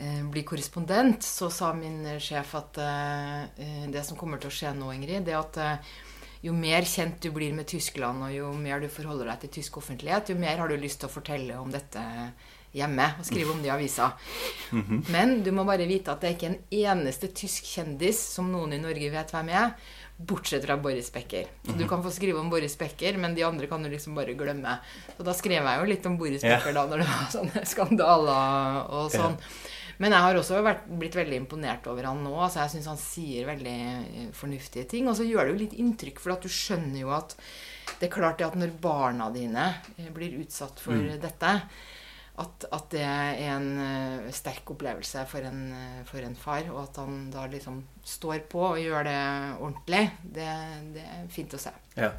uh, 0.00 0.24
bli 0.30 0.42
korrespondent, 0.42 1.22
så 1.22 1.50
sa 1.50 1.72
min 1.72 2.18
sjef 2.18 2.56
at 2.58 2.82
uh, 2.82 3.86
det 3.92 4.02
som 4.02 4.18
kommer 4.18 4.42
til 4.42 4.50
å 4.50 4.56
skje 4.56 4.74
nå, 4.74 4.90
Ingrid, 4.96 5.22
det 5.28 5.36
er 5.36 5.44
at 5.44 5.60
jo 6.44 6.52
mer 6.52 6.84
kjent 6.88 7.22
du 7.24 7.30
blir 7.32 7.54
med 7.56 7.66
Tyskland, 7.70 8.26
og 8.26 8.34
jo 8.34 8.50
mer 8.58 8.82
du 8.82 8.90
forholder 8.92 9.32
deg 9.32 9.44
til 9.44 9.54
tysk 9.60 9.78
offentlighet, 9.80 10.34
jo 10.34 10.40
mer 10.40 10.60
har 10.60 10.68
du 10.68 10.76
lyst 10.76 11.00
til 11.00 11.08
å 11.08 11.14
fortelle 11.14 11.56
om 11.60 11.72
dette 11.72 12.02
hjemme 12.74 13.06
og 13.20 13.26
skrive 13.26 13.54
om 13.54 13.60
det 13.62 13.70
i 13.70 13.74
avisa. 13.74 14.12
Mm 14.72 14.82
-hmm. 14.82 15.10
Men 15.10 15.42
du 15.42 15.50
må 15.52 15.64
bare 15.64 15.86
vite 15.86 16.12
at 16.12 16.20
det 16.20 16.28
er 16.28 16.34
ikke 16.34 16.46
en 16.46 16.62
eneste 16.70 17.28
tysk 17.28 17.64
kjendis 17.64 18.18
som 18.34 18.52
noen 18.52 18.72
i 18.72 18.78
Norge 18.78 19.10
vet 19.10 19.30
hvem 19.30 19.48
er, 19.48 19.70
bortsett 20.16 20.64
fra 20.64 20.76
Boris 20.76 21.12
Becker. 21.12 21.44
Så 21.62 21.72
du 21.72 21.84
mhm. 21.84 21.88
kan 21.88 22.02
få 22.02 22.10
skrive 22.10 22.38
om 22.38 22.50
Boris 22.50 22.78
Becker, 22.78 23.16
men 23.18 23.34
de 23.34 23.42
andre 23.44 23.66
kan 23.66 23.82
du 23.82 23.88
liksom 23.88 24.14
bare 24.14 24.34
glemme. 24.34 24.78
Så 25.16 25.22
da 25.22 25.32
skrev 25.32 25.64
jeg 25.64 25.80
jo 25.80 25.84
litt 25.84 26.06
om 26.06 26.18
Boris 26.18 26.42
Becker 26.42 26.72
da 26.72 26.86
når 26.86 26.98
det 26.98 27.06
var 27.06 27.30
sånne 27.30 27.64
skandaler 27.64 28.86
og 28.90 29.10
sånn. 29.10 29.38
Ja. 29.40 29.73
Men 30.02 30.14
jeg 30.14 30.26
har 30.26 30.38
også 30.38 30.60
vært, 30.64 30.86
blitt 31.00 31.16
veldig 31.18 31.38
imponert 31.42 31.86
over 31.90 32.08
han 32.08 32.22
nå. 32.24 32.34
Altså 32.34 32.64
jeg 32.64 32.74
syns 32.74 32.90
han 32.90 33.00
sier 33.00 33.48
veldig 33.48 33.78
eh, 33.94 34.28
fornuftige 34.36 34.88
ting. 34.90 35.08
Og 35.10 35.18
så 35.18 35.26
gjør 35.26 35.46
det 35.46 35.54
jo 35.54 35.62
litt 35.64 35.78
inntrykk, 35.80 36.22
for 36.22 36.34
at 36.34 36.44
du 36.44 36.52
skjønner 36.52 37.02
jo 37.04 37.12
at 37.14 37.36
det 38.00 38.08
er 38.08 38.14
klart 38.14 38.42
at 38.42 38.56
når 38.58 38.74
barna 38.82 39.28
dine 39.34 39.68
eh, 39.96 40.10
blir 40.14 40.40
utsatt 40.42 40.82
for 40.82 40.98
mm. 40.98 41.18
dette, 41.22 41.52
at, 42.34 42.64
at, 42.66 42.86
det 42.90 43.02
er 43.06 43.36
en 43.52 43.66
uh, 43.78 44.30
sterk 44.34 44.72
opplevelse 44.74 45.22
for 45.30 45.46
en, 45.46 45.68
for 46.08 46.18
en, 46.26 46.34
far. 46.34 46.66
Og 46.72 46.80
at 46.82 46.98
han 46.98 47.28
da 47.30 47.44
liksom 47.50 47.84
står 48.02 48.42
på 48.50 48.64
og 48.72 48.80
gjør 48.82 49.06
det 49.06 49.20
ordentlig, 49.60 50.08
det, 50.34 50.48
det 50.96 51.04
er 51.06 51.28
fint 51.30 51.54
å 51.54 51.62
se. 51.62 51.70
Ja. 51.94 52.10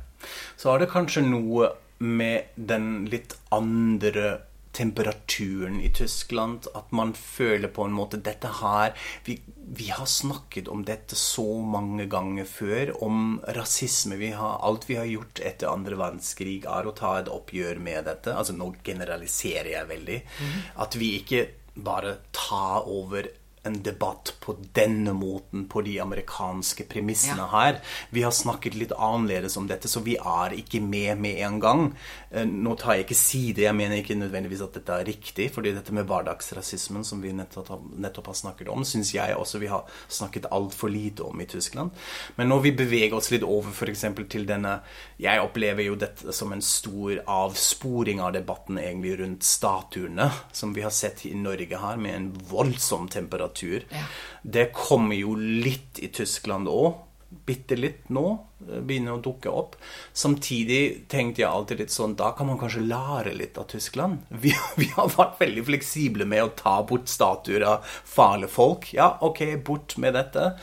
Så 0.55 0.71
har 0.71 0.79
det 0.79 0.93
kanskje 0.93 1.25
noe 1.25 1.73
med 1.99 2.55
den 2.55 3.09
litt 3.11 3.35
andre 3.55 4.37
temperaturen 4.75 5.79
i 5.81 5.89
Tyskland. 5.89 6.67
At 6.75 6.91
man 6.91 7.13
føler 7.17 7.71
på 7.71 7.87
en 7.87 7.95
måte 7.95 8.19
dette 8.21 8.51
her 8.59 8.93
vi, 9.25 9.37
vi, 9.55 9.89
har 9.89 10.05
snakket 10.09 10.67
om 10.71 10.83
dette 10.85 11.17
så 11.19 11.47
mange 11.63 12.07
ganger 12.11 12.47
før. 12.49 12.93
Om 13.03 13.39
rasisme. 13.57 14.19
Vi 14.21 14.33
har, 14.35 14.59
alt 14.65 14.89
vi 14.89 14.99
har 14.99 15.09
gjort 15.09 15.41
etter 15.43 15.71
andre 15.71 15.99
verdenskrig, 15.99 16.61
er 16.69 16.87
å 16.87 16.95
ta 16.95 17.17
et 17.19 17.31
oppgjør 17.31 17.81
med 17.83 18.05
dette. 18.09 18.35
Altså 18.35 18.55
Nå 18.57 18.73
generaliserer 18.85 19.73
jeg 19.77 19.91
veldig. 19.91 20.19
Mm. 20.39 20.59
At 20.85 20.99
vi 20.99 21.15
ikke 21.21 21.47
bare 21.75 22.17
tar 22.35 22.87
over 22.87 23.27
en 23.65 23.81
debatt 23.83 24.33
på 24.39 24.55
denne 24.77 25.13
måten 25.13 25.65
på 25.69 25.81
de 25.81 25.97
amerikanske 25.99 26.85
premissene 26.89 27.41
ja. 27.41 27.49
her. 27.51 27.79
Vi 28.13 28.23
har 28.25 28.33
snakket 28.35 28.77
litt 28.77 28.93
annerledes 28.93 29.57
om 29.57 29.67
dette, 29.69 29.89
så 29.89 30.03
vi 30.05 30.17
er 30.19 30.53
ikke 30.59 30.81
med 30.83 31.17
med 31.21 31.41
en 31.47 31.59
gang. 31.59 31.85
Eh, 32.31 32.45
nå 32.45 32.75
tar 32.79 32.95
jeg 32.95 33.07
ikke 33.07 33.17
side, 33.17 33.63
jeg 33.65 33.77
mener 33.77 34.01
ikke 34.01 34.17
nødvendigvis 34.19 34.63
at 34.65 34.77
dette 34.77 34.99
er 34.99 35.09
riktig, 35.09 35.49
fordi 35.55 35.73
dette 35.75 35.95
med 35.95 36.05
hverdagsrasismen 36.09 37.05
som 37.07 37.23
vi 37.23 37.33
nettopp, 37.33 37.71
nettopp 37.97 38.29
har 38.31 38.39
snakket 38.41 38.69
om, 38.73 38.85
syns 38.85 39.15
jeg 39.15 39.35
også 39.35 39.61
vi 39.63 39.71
har 39.71 39.89
snakket 40.07 40.49
altfor 40.53 40.93
lite 40.93 41.25
om 41.25 41.41
i 41.41 41.49
Tyskland. 41.49 41.95
Men 42.37 42.51
når 42.53 42.65
vi 42.67 42.75
beveger 42.83 43.17
oss 43.17 43.31
litt 43.33 43.45
over 43.45 43.73
f.eks. 43.73 44.05
til 44.29 44.45
denne 44.45 44.79
Jeg 45.17 45.41
opplever 45.41 45.85
jo 45.85 45.95
dette 45.95 46.33
som 46.35 46.51
en 46.51 46.61
stor 46.61 47.21
avsporing 47.31 48.19
av 48.21 48.33
debatten 48.35 48.77
egentlig 48.81 49.15
rundt 49.21 49.45
statuene, 49.47 50.29
som 50.51 50.73
vi 50.75 50.83
har 50.85 50.93
sett 50.93 51.25
i 51.25 51.33
Norge 51.39 51.79
her, 51.79 51.97
med 51.97 52.15
en 52.15 52.29
voldsom 52.49 53.07
temperatur 53.09 53.54
litteratur. 53.55 53.85
Ja. 53.89 54.05
Det 54.41 54.71
kommer 54.73 55.15
jo 55.15 55.35
litt 55.35 55.99
i 55.99 56.07
Tyskland 56.07 56.67
òg. 56.67 57.01
Bitte 57.45 57.77
litt 57.77 58.09
nå. 58.13 58.27
Eh, 58.69 58.79
begynner 58.79 59.17
å 59.17 59.21
dukke 59.21 59.51
opp. 59.51 59.75
Samtidig 60.15 61.07
tenkte 61.11 61.43
jeg 61.43 61.49
alltid 61.49 61.81
litt 61.83 61.93
sånn 61.93 62.15
Da 62.15 62.31
kan 62.37 62.47
man 62.47 62.59
kanskje 62.61 62.85
lære 62.87 63.33
litt 63.35 63.57
av 63.59 63.67
Tyskland. 63.71 64.23
Vi, 64.45 64.53
vi 64.79 64.87
har 64.95 65.11
vært 65.11 65.39
veldig 65.41 65.65
fleksible 65.67 66.27
med 66.29 66.43
å 66.45 66.53
ta 66.55 66.77
bort 66.87 67.09
statuer 67.11 67.65
av 67.67 67.85
farlige 67.85 68.53
folk. 68.55 68.91
Ja, 68.95 69.15
OK, 69.25 69.43
bort 69.65 69.97
med 70.01 70.15
dette. 70.15 70.53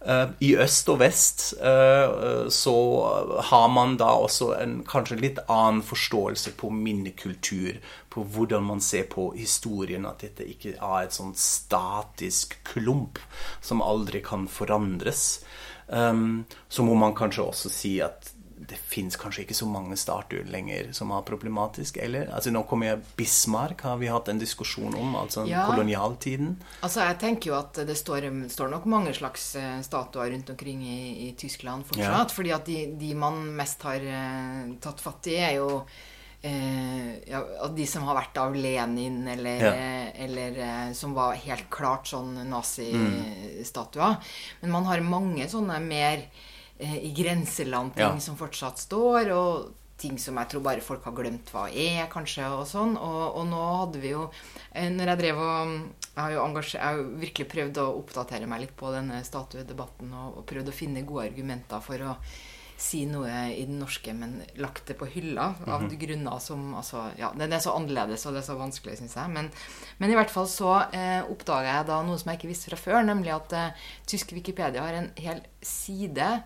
Uh, 0.00 0.32
I 0.40 0.54
øst 0.62 0.88
og 0.88 1.00
vest 1.02 1.42
uh, 1.60 2.46
så 2.48 2.74
har 3.50 3.66
man 3.68 3.98
da 4.00 4.14
også 4.16 4.54
en 4.56 4.78
kanskje 4.88 5.18
litt 5.20 5.40
annen 5.44 5.82
forståelse 5.84 6.54
på 6.60 6.70
minnekultur. 6.72 7.80
På 8.10 8.24
hvordan 8.26 8.64
man 8.66 8.80
ser 8.82 9.10
på 9.10 9.30
historien. 9.36 10.06
At 10.08 10.24
dette 10.24 10.46
ikke 10.48 10.76
er 10.76 11.04
et 11.04 11.16
sånn 11.16 11.34
statisk 11.38 12.56
klump 12.72 13.20
som 13.60 13.84
aldri 13.84 14.22
kan 14.24 14.48
forandres. 14.50 15.42
Um, 15.90 16.44
så 16.70 16.86
må 16.86 16.94
man 16.94 17.16
kanskje 17.18 17.48
også 17.50 17.72
si 17.72 17.96
at 18.04 18.30
det 18.68 18.76
fins 18.76 19.16
kanskje 19.16 19.44
ikke 19.44 19.56
så 19.56 19.66
mange 19.68 19.96
statuer 19.98 20.44
lenger 20.50 20.90
som 20.96 21.12
er 21.16 21.24
problematisk, 21.26 21.96
eller? 22.02 22.28
Altså 22.34 22.52
Nå 22.52 22.62
kommer 22.68 22.90
jeg 22.90 23.00
Bismarck, 23.16 23.84
har 23.86 23.96
vi 24.00 24.10
hatt 24.12 24.28
en 24.28 24.40
diskusjon 24.40 24.94
om, 24.98 25.16
altså 25.18 25.46
ja. 25.48 25.64
kolonialtiden. 25.70 26.52
Altså 26.84 27.06
Jeg 27.08 27.18
tenker 27.22 27.52
jo 27.52 27.56
at 27.58 27.80
det 27.88 27.96
står, 27.98 28.28
står 28.52 28.72
nok 28.74 28.86
mange 28.90 29.14
slags 29.16 29.54
eh, 29.58 29.80
statuer 29.86 30.30
rundt 30.34 30.52
omkring 30.52 30.84
i, 30.84 31.00
i 31.28 31.32
Tyskland 31.38 31.88
fortsatt. 31.88 32.28
Ja. 32.28 32.36
fordi 32.36 32.54
at 32.56 32.68
de, 32.68 32.78
de, 33.00 33.14
man 33.18 33.40
mest 33.56 33.82
har 33.88 34.04
uh, 34.04 34.76
tatt 34.82 35.00
fatt 35.02 35.30
i, 35.32 35.38
er 35.40 35.56
jo 35.58 35.80
eh, 35.80 36.09
ja, 36.42 37.40
de 37.76 37.86
som 37.86 38.06
har 38.08 38.16
vært 38.16 38.38
av 38.40 38.54
Lenin, 38.56 39.18
eller, 39.28 39.64
ja. 39.64 39.72
Eh, 39.74 40.24
eller 40.24 40.60
eh, 40.64 40.92
som 40.96 41.12
var 41.16 41.36
helt 41.36 41.68
klart 41.72 42.08
sånn 42.08 42.32
nazistatuer. 42.48 44.16
Mm. 44.16 44.30
Men 44.62 44.72
man 44.78 44.88
har 44.88 45.04
mange 45.04 45.48
sånne 45.52 45.76
mer 45.84 46.24
eh, 46.78 46.96
i 47.04 47.12
grenseland-ting 47.16 48.16
ja. 48.16 48.24
som 48.24 48.40
fortsatt 48.40 48.80
står, 48.80 49.34
og 49.36 49.76
ting 50.00 50.16
som 50.18 50.38
jeg 50.40 50.48
tror 50.48 50.64
bare 50.64 50.84
folk 50.84 51.04
har 51.04 51.14
glemt 51.16 51.50
hva 51.52 51.66
er, 51.68 52.06
kanskje, 52.12 52.46
og 52.56 52.64
sånn. 52.68 52.96
Og, 52.96 53.20
og 53.36 53.44
nå 53.50 53.64
hadde 53.82 54.00
vi 54.00 54.14
jo 54.14 54.28
eh, 54.72 54.88
Når 54.88 55.12
jeg 55.12 55.20
drev 55.20 55.42
og 55.44 55.74
Jeg 55.74 56.22
har 56.22 56.32
jo, 56.34 56.46
jeg 56.64 56.80
har 56.80 56.96
jo 56.96 57.10
virkelig 57.20 57.50
prøvd 57.52 57.82
å 57.82 57.90
oppdatere 57.98 58.48
meg 58.50 58.64
litt 58.64 58.72
på 58.80 58.94
denne 58.94 59.20
statuedebatten 59.26 60.14
og, 60.16 60.40
og 60.40 60.48
prøvd 60.48 60.72
å 60.72 60.76
finne 60.76 61.04
gode 61.08 61.28
argumenter 61.28 61.84
for 61.84 62.08
å 62.08 62.16
si 62.80 63.02
noe 63.08 63.30
i 63.52 63.64
den 63.68 63.78
norske, 63.82 64.12
men 64.16 64.38
lagt 64.60 64.88
det 64.88 64.96
på 64.98 65.08
hylla 65.10 65.54
av 65.66 65.82
mm 65.82 65.90
-hmm. 65.90 65.98
grunner 66.00 66.38
som 66.38 66.74
altså, 66.74 67.10
ja, 67.18 67.32
Den 67.36 67.52
er 67.52 67.58
så 67.58 67.76
annerledes, 67.76 68.26
og 68.26 68.32
det 68.32 68.40
er 68.40 68.46
så 68.46 68.54
vanskelig, 68.54 68.98
syns 68.98 69.16
jeg. 69.16 69.30
Men, 69.30 69.50
men, 69.98 70.10
i 70.10 70.14
hvert 70.14 70.30
fall 70.30 70.48
så 70.48 70.82
eh, 70.92 71.22
oppdaga 71.30 71.76
jeg 71.76 71.86
da 71.86 72.02
noe 72.02 72.18
som 72.18 72.30
jeg 72.30 72.38
ikke 72.38 72.48
visste 72.48 72.70
fra 72.70 72.76
før, 72.76 73.02
nemlig 73.02 73.34
at 73.34 73.52
eh, 73.52 73.72
tysk 74.06 74.32
Wikipedia 74.32 74.80
har 74.80 74.94
en 74.94 75.12
hel 75.16 75.40
side 75.62 76.42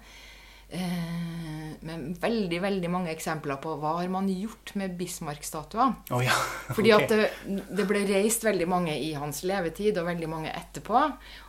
med 1.85 2.17
veldig 2.21 2.59
veldig 2.63 2.91
mange 2.91 3.13
eksempler 3.13 3.59
på 3.63 3.75
hva 3.81 3.99
har 3.99 4.09
man 4.13 4.29
gjort 4.31 4.73
med 4.81 4.95
Bismarck-statuer. 4.99 5.93
Oh, 6.15 6.23
ja. 6.25 6.35
Fordi 6.77 6.93
at 6.97 7.07
det, 7.11 7.29
det 7.45 7.87
ble 7.89 8.05
reist 8.09 8.45
veldig 8.47 8.69
mange 8.71 8.95
i 8.97 9.13
hans 9.19 9.43
levetid, 9.47 9.99
og 10.01 10.09
veldig 10.09 10.31
mange 10.31 10.53
etterpå. 10.55 11.03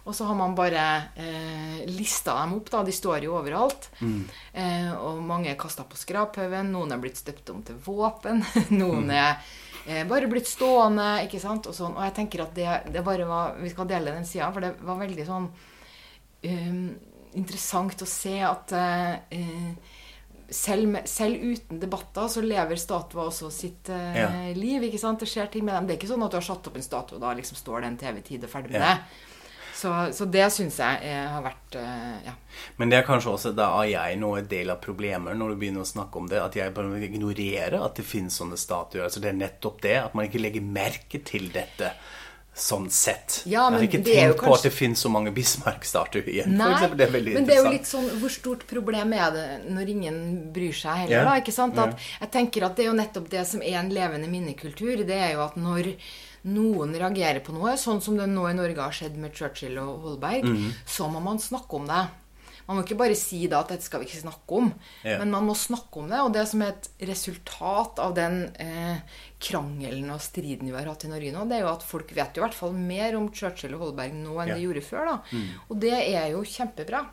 Og 0.05 0.15
så 0.15 0.27
har 0.27 0.37
man 0.37 0.57
bare 0.57 0.85
eh, 1.15 1.85
lista 1.89 2.35
dem 2.41 2.57
opp, 2.59 2.71
da. 2.73 2.83
De 2.85 2.95
står 2.95 3.27
jo 3.27 3.37
overalt. 3.39 3.89
Eh, 4.01 4.91
og 4.93 5.23
mange 5.25 5.53
er 5.53 5.59
kasta 5.59 5.87
på 5.87 5.99
skraphaugen. 5.99 6.73
Noen 6.75 6.93
er 6.93 7.01
blitt 7.01 7.21
støpt 7.21 7.53
om 7.55 7.63
til 7.65 7.79
våpen. 7.87 8.43
Noen 8.81 9.09
er 9.15 9.39
eh, 9.87 10.03
bare 10.09 10.29
blitt 10.31 10.51
stående, 10.51 11.23
ikke 11.25 11.41
sant. 11.41 11.71
Og, 11.71 11.77
sånn. 11.77 11.95
og 11.95 12.03
jeg 12.09 12.17
tenker 12.19 12.45
at 12.45 12.55
det, 12.57 12.69
det 12.91 13.07
bare 13.07 13.29
var 13.29 13.57
Vi 13.63 13.71
skal 13.73 13.89
dele 13.89 14.13
den 14.13 14.27
sida, 14.27 14.51
for 14.51 14.67
det 14.67 14.75
var 14.83 14.99
veldig 14.99 15.27
sånn 15.31 15.49
um, 15.49 16.87
interessant 17.35 18.01
å 18.01 18.07
se 18.09 18.37
at 18.45 18.71
eh, 18.77 19.75
selv, 20.49 20.97
selv 21.09 21.41
uten 21.41 21.79
debatter 21.81 22.27
så 22.29 22.43
lever 22.45 22.77
statuer 22.79 23.27
også 23.29 23.51
sitt 23.53 23.89
eh, 23.89 24.17
Ja. 24.21 24.27
liv. 24.55 24.83
ikke 24.89 24.99
sant? 25.01 25.19
Det 25.19 25.29
skjer 25.31 25.51
ting 25.51 25.65
med 25.65 25.73
dem. 25.75 25.87
Det 25.87 25.95
er 25.95 26.01
ikke 26.01 26.13
sånn 26.13 26.25
at 26.25 26.31
du 26.35 26.37
har 26.39 26.45
satt 26.49 26.67
opp 26.69 26.75
en 26.77 26.85
statue, 26.85 27.17
og 27.17 27.23
da 27.25 27.33
liksom 27.37 27.57
står 27.57 27.81
det 27.81 27.87
en 27.93 27.97
TV-tid 28.03 28.43
og 28.43 28.49
ferdig 28.53 28.71
med 28.75 28.81
Ja. 28.81 28.95
det. 28.95 29.23
Så, 29.75 29.89
så 30.15 30.23
det 30.31 30.45
syns 30.55 30.77
jeg 30.79 31.01
eh, 31.03 31.25
har 31.27 31.41
vært 31.43 31.75
eh, 31.75 32.21
ja. 32.29 32.33
Men 32.79 32.89
det 32.89 33.01
er 33.01 33.03
kanskje 33.09 33.33
også 33.33 33.51
da 33.57 33.65
er 33.81 33.89
jeg 33.91 34.19
nå 34.21 34.29
en 34.39 34.47
del 34.47 34.69
av 34.71 34.77
problemet 34.79 35.35
når 35.35 35.49
du 35.51 35.55
begynner 35.59 35.83
å 35.83 35.89
snakke 35.89 36.15
om 36.21 36.29
det, 36.31 36.39
at 36.39 36.55
jeg 36.55 36.71
bare 36.77 37.01
ignorerer 37.03 37.75
at 37.83 37.97
det 37.99 38.05
finnes 38.07 38.37
sånne 38.39 38.55
statuer. 38.55 39.03
Altså 39.03 39.19
det 39.19 39.33
er 39.33 39.41
nettopp 39.41 39.81
det, 39.83 39.97
at 39.99 40.15
man 40.15 40.29
ikke 40.29 40.39
legger 40.45 40.63
merke 40.63 41.19
til 41.27 41.49
dette 41.51 41.91
sånn 42.55 42.85
sett. 42.89 43.41
Ja, 43.45 43.65
jeg 43.69 43.73
har 43.75 43.83
ikke 43.83 43.99
tenkt 44.05 44.37
på 44.37 44.45
kanskje- 44.45 44.55
at 44.55 44.63
det 44.63 44.71
finnes 44.73 45.01
så 45.03 45.09
mange 45.11 45.33
Bismarck-statuer 45.35 46.23
for 46.23 46.49
Nei, 46.49 46.69
eksempel. 46.71 46.97
det 46.97 47.07
er 47.07 47.11
veldig 47.11 47.33
men 47.33 47.45
det 47.49 47.55
er 47.57 47.63
jo 47.63 47.71
litt 47.73 47.89
sånn 47.89 48.05
Hvor 48.21 48.29
stort 48.31 48.65
problem 48.67 49.11
er 49.13 49.31
det 49.35 49.45
når 49.75 49.89
ingen 49.91 50.53
bryr 50.55 50.71
seg 50.71 51.01
heller, 51.03 51.17
yeah. 51.19 51.25
da? 51.25 51.35
ikke 51.41 51.51
sant? 51.51 51.77
At, 51.77 51.97
yeah. 51.97 52.21
Jeg 52.21 52.31
tenker 52.31 52.63
at 52.65 52.75
det 52.77 52.85
er 52.85 52.89
jo 52.93 52.97
nettopp 53.01 53.29
det 53.29 53.45
som 53.47 53.61
er 53.61 53.75
en 53.81 53.89
levende 53.91 54.29
minnekultur. 54.31 55.03
Det 55.05 55.19
er 55.19 55.33
jo 55.33 55.43
at 55.43 55.55
når 55.59 55.95
noen 56.45 56.93
reagerer 56.95 57.41
på 57.43 57.51
noe, 57.57 57.73
sånn 57.75 58.01
som 58.01 58.15
det 58.15 58.27
nå 58.29 58.47
i 58.49 58.53
Norge 58.53 58.77
har 58.79 58.91
skjedd 58.93 59.17
med 59.17 59.33
Churchill 59.35 59.77
og 59.81 59.99
Holberg, 60.05 60.45
Mhm. 60.45 60.71
så 60.85 61.09
må 61.11 61.19
man 61.21 61.37
snakke 61.37 61.73
om 61.75 61.87
det. 61.87 62.07
Man 62.67 62.77
må 62.77 62.83
ikke 62.87 62.97
bare 62.97 63.15
si 63.15 63.45
da 63.47 63.59
at 63.59 63.67
dette 63.69 63.83
skal 63.83 63.99
vi 63.99 64.05
ikke 64.07 64.23
snakke 64.23 64.57
om, 64.57 64.73
yeah. 65.03 65.19
men 65.19 65.29
man 65.29 65.45
må 65.45 65.53
snakke 65.55 65.97
om 65.97 66.07
det. 66.09 66.19
Og 66.19 66.33
det 66.33 66.47
som 66.47 66.61
er 66.63 66.69
et 66.69 66.87
resultat 67.07 67.99
av 67.99 68.15
den 68.15 68.51
eh, 68.59 68.97
krangelen 69.45 70.09
og 70.15 70.21
striden 70.25 70.71
vi 70.71 70.75
har 70.77 70.87
hatt 70.89 71.05
i 71.05 71.11
Norge 71.11 71.31
nå, 71.35 71.43
det 71.49 71.59
er 71.59 71.65
jo 71.67 71.73
at 71.75 71.83
folk 71.85 72.09
vet 72.17 72.33
jo 72.37 72.41
i 72.41 72.45
hvert 72.47 72.57
fall 72.57 72.73
mer 72.73 73.15
om 73.19 73.27
Churchill 73.35 73.75
og 73.77 73.83
Holberg 73.85 74.15
nå 74.17 74.33
enn 74.41 74.49
Ja. 74.53 74.55
de 74.57 74.65
gjorde 74.65 74.81
før. 74.87 75.05
da. 75.11 75.39
Og 75.69 75.79
det 75.83 75.93
er 75.93 76.31
jo 76.33 76.41
kjempebra. 76.43 77.03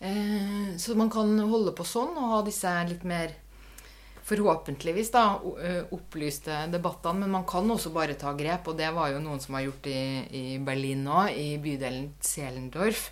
Eh, 0.00 0.76
så 0.76 0.94
man 0.98 1.08
kan 1.10 1.38
holde 1.48 1.72
på 1.72 1.84
sånn 1.88 2.16
og 2.20 2.30
ha 2.34 2.42
disse 2.44 2.68
litt 2.90 3.04
mer 3.08 3.32
forhåpentligvis 4.26 5.10
da, 5.14 5.40
eh, 5.62 5.84
opplyste 5.94 6.66
debattene. 6.72 7.20
Men 7.20 7.30
man 7.30 7.44
kan 7.46 7.68
også 7.70 7.92
bare 7.94 8.14
ta 8.18 8.32
grep, 8.34 8.66
og 8.68 8.76
det 8.76 8.92
var 8.94 9.10
jo 9.12 9.20
noen 9.22 9.40
som 9.40 9.54
har 9.54 9.62
gjort 9.68 9.86
i, 9.86 10.00
i 10.34 10.58
Berlin 10.58 11.04
nå, 11.06 11.28
i 11.30 11.56
bydelen 11.62 12.12
Zelendorf. 12.20 13.10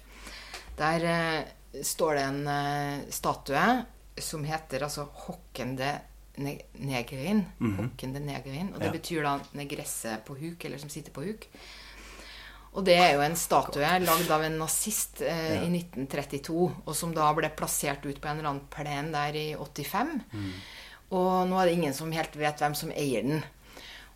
Der 0.77 1.05
eh, 1.07 1.83
står 1.83 2.15
det 2.19 2.25
en 2.25 2.49
eh, 2.51 3.05
statue 3.15 3.85
som 4.19 4.45
heter 4.47 4.83
altså 4.87 5.07
Hokkende 5.27 6.01
ne 6.39 6.59
Negerin. 6.79 7.45
Hukkende 7.61 8.21
Negerin. 8.21 8.73
Og 8.75 8.81
det 8.81 8.87
Ja. 8.87 8.93
betyr 8.93 9.23
da 9.23 9.41
negresse 9.55 10.19
på 10.27 10.35
huk, 10.39 10.65
eller 10.65 10.79
som 10.79 10.89
sitter 10.89 11.13
på 11.13 11.25
huk. 11.27 11.47
Og 12.75 12.85
det 12.85 12.97
er 12.99 13.13
jo 13.15 13.21
en 13.23 13.37
statue 13.37 13.87
lagd 14.03 14.31
av 14.35 14.43
en 14.43 14.59
nazist 14.59 15.21
eh, 15.23 15.63
i 15.63 15.69
1932, 15.71 16.73
og 16.87 16.95
som 16.97 17.13
da 17.15 17.33
ble 17.33 17.49
plassert 17.55 18.05
ut 18.05 18.21
på 18.21 18.27
en 18.29 18.39
eller 18.41 18.51
annen 18.51 18.67
plen 18.69 19.13
der 19.13 19.33
i 19.39 19.55
85. 19.55 20.21
Og 21.15 21.47
nå 21.49 21.61
er 21.61 21.67
det 21.67 21.75
ingen 21.77 21.95
som 21.95 22.11
helt 22.11 22.35
vet 22.35 22.59
hvem 22.59 22.75
som 22.75 22.91
eier 22.91 23.23
den. 23.23 23.45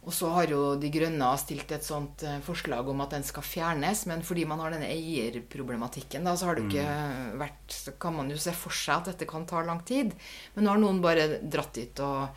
Og 0.08 0.14
så 0.16 0.30
har 0.32 0.48
jo 0.48 0.60
De 0.80 0.88
Grønne 0.88 1.26
stilt 1.36 1.72
et 1.76 1.84
sånt 1.84 2.22
eh, 2.24 2.38
forslag 2.44 2.86
om 2.88 3.02
at 3.04 3.12
den 3.12 3.26
skal 3.28 3.44
fjernes, 3.44 4.06
men 4.08 4.22
fordi 4.24 4.46
man 4.48 4.62
har 4.64 4.72
denne 4.72 4.88
eierproblematikken, 4.88 6.24
da, 6.24 6.32
så 6.40 6.48
har 6.48 6.56
det 6.56 6.64
jo 6.64 6.70
ikke 6.72 7.34
vært 7.42 7.74
Så 7.76 7.92
kan 8.00 8.16
man 8.16 8.30
jo 8.32 8.38
se 8.40 8.54
for 8.56 8.72
seg 8.72 9.02
at 9.02 9.10
dette 9.12 9.28
kan 9.28 9.44
ta 9.48 9.60
lang 9.66 9.82
tid. 9.84 10.14
Men 10.54 10.64
nå 10.64 10.72
har 10.72 10.80
noen 10.80 11.02
bare 11.04 11.28
dratt 11.44 11.76
dit 11.76 12.00
og 12.00 12.32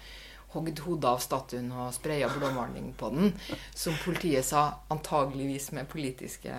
hogd 0.52 0.82
hodet 0.84 1.08
av 1.08 1.22
statuen 1.24 1.70
og 1.72 1.94
spraya 1.96 2.28
blåmaling 2.34 2.92
på 3.00 3.10
den. 3.16 3.32
Som 3.72 3.96
politiet 4.04 4.44
sa 4.44 4.66
antageligvis 4.92 5.72
med 5.78 5.88
politiske 5.92 6.52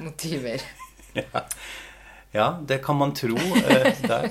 motiver. 0.00 0.64
Ja. 1.18 1.40
ja, 2.32 2.46
det 2.68 2.78
kan 2.84 2.96
man 2.96 3.14
tro. 3.16 3.34
eh, 3.36 3.96
der. 4.06 4.28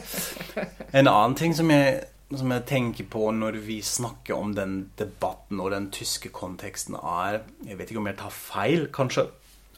En 0.94 1.08
annen 1.10 1.34
ting 1.36 1.56
som 1.58 1.70
jeg, 1.74 2.04
som 2.36 2.52
jeg 2.52 2.66
tenker 2.68 3.08
på 3.08 3.30
når 3.32 3.62
vi 3.64 3.78
snakker 3.86 4.36
om 4.36 4.52
den 4.56 4.90
debatten 5.00 5.62
og 5.64 5.72
den 5.72 5.88
tyske 5.96 6.32
konteksten, 6.36 6.98
er 7.00 7.46
Jeg 7.64 7.78
vet 7.80 7.92
ikke 7.92 8.02
om 8.02 8.10
jeg 8.10 8.20
tar 8.20 8.34
feil, 8.36 8.88
kanskje. 8.92 9.30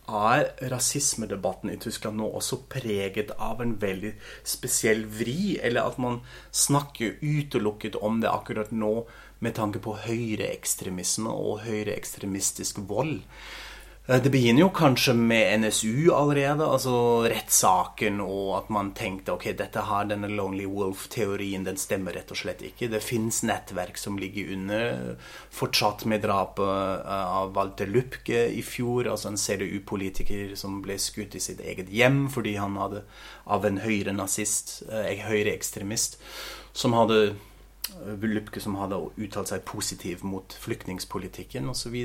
Er 0.09 0.47
rasismedebatten 0.71 1.69
i 1.69 1.77
Tyskland 1.77 2.17
nå 2.17 2.31
også 2.33 2.63
preget 2.71 3.29
av 3.37 3.61
en 3.61 3.75
veldig 3.77 4.15
spesiell 4.41 5.05
vri? 5.05 5.59
Eller 5.61 5.85
at 5.85 5.99
man 6.01 6.21
snakker 6.49 7.21
utelukket 7.21 7.99
om 8.01 8.17
det 8.23 8.31
akkurat 8.31 8.73
nå 8.73 9.05
med 9.45 9.55
tanke 9.55 9.79
på 9.79 9.93
høyreekstremisme 10.07 11.29
og 11.29 11.61
høyreekstremistisk 11.67 12.81
vold? 12.89 13.19
Eh, 14.09 14.21
Det 14.21 14.29
begynner 14.29 14.61
jo 14.61 14.69
kanskje 14.73 15.13
med 15.13 15.59
NSU 15.61 16.09
allerede, 16.13 16.65
altså 16.65 16.93
rettssaken, 17.29 18.17
og 18.23 18.55
at 18.57 18.69
man 18.73 18.89
tenkte 18.97 19.35
ok, 19.35 19.51
dette 19.57 19.83
her, 19.85 20.07
denne 20.09 20.31
Lonely 20.31 20.65
Wolf-teorien, 20.65 21.65
den 21.67 21.77
stemmer 21.77 22.17
rett 22.17 22.31
og 22.33 22.39
slett 22.39 22.63
ikke. 22.65 22.89
Det 22.89 23.03
fins 23.05 23.43
nettverk 23.45 23.99
som 24.01 24.17
ligger 24.17 24.49
under, 24.55 24.95
fortsatt 25.53 26.07
med 26.09 26.23
drapet 26.25 27.03
eh, 27.05 27.35
av 27.41 27.53
Walter 27.53 27.91
Lupke 27.91 28.47
i 28.49 28.63
fjor, 28.65 29.11
altså 29.11 29.29
en 29.29 29.37
CDU-politiker 29.37 30.55
som 30.57 30.81
ble 30.81 30.97
skutt 30.97 31.37
i 31.37 31.43
sitt 31.43 31.61
eget 31.61 31.93
hjem 31.93 32.25
fordi 32.33 32.55
han 32.57 32.79
hadde 32.81 33.03
av 33.45 33.69
en 33.69 33.77
høyre 33.83 34.15
nazist, 34.15 34.79
eh, 34.89 35.21
høyreekstremist, 35.27 36.17
som 36.73 36.97
hadde 36.97 37.35
Lupke 38.21 38.61
som 38.61 38.75
hadde 38.77 38.99
uttalt 39.17 39.49
seg 39.49 39.63
positivt 39.65 40.21
mot 40.23 40.53
flyktningpolitikken 40.61 41.69
osv. 41.71 41.95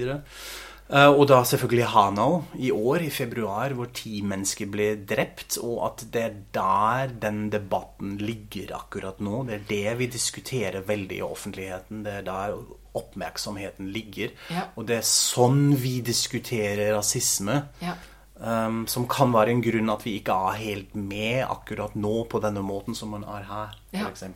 Eh, 0.90 1.08
Og 1.08 1.26
da 1.28 1.40
selvfølgelig 1.44 1.86
Hanau 1.88 2.42
i 2.60 2.70
år, 2.70 3.06
i 3.06 3.10
februar, 3.10 3.72
hvor 3.72 3.88
ti 3.94 4.20
mennesker 4.22 4.68
ble 4.70 4.88
drept. 5.08 5.58
Og 5.62 5.80
at 5.86 6.06
det 6.12 6.22
er 6.22 6.34
der 6.54 7.14
den 7.22 7.50
debatten 7.50 8.18
ligger 8.18 8.74
akkurat 8.76 9.20
nå. 9.20 9.44
Det 9.48 9.54
er 9.54 9.68
det 9.68 9.98
vi 9.98 10.06
diskuterer 10.06 10.84
veldig 10.86 11.18
i 11.18 11.22
offentligheten. 11.22 12.04
Det 12.04 12.12
er 12.20 12.26
der 12.28 12.56
oppmerksomheten 12.94 13.88
ligger. 13.90 14.30
Ja. 14.50 14.68
Og 14.76 14.86
det 14.86 15.00
er 15.00 15.08
sånn 15.08 15.72
vi 15.80 16.00
diskuterer 16.00 16.94
rasisme. 16.94 17.62
Ja. 17.82 17.96
Um, 18.44 18.82
som 18.90 19.06
kan 19.08 19.30
være 19.32 19.54
en 19.54 19.62
grunn 19.64 19.88
at 19.88 20.02
vi 20.04 20.18
ikke 20.18 20.34
er 20.50 20.58
helt 20.60 20.94
med 20.98 21.46
akkurat 21.48 21.94
nå 21.96 22.26
på 22.28 22.40
denne 22.44 22.60
måten 22.60 22.92
som 22.98 23.14
man 23.14 23.22
er 23.24 23.46
her, 23.48 23.70
Ja. 23.94 24.02
f.eks. 24.10 24.26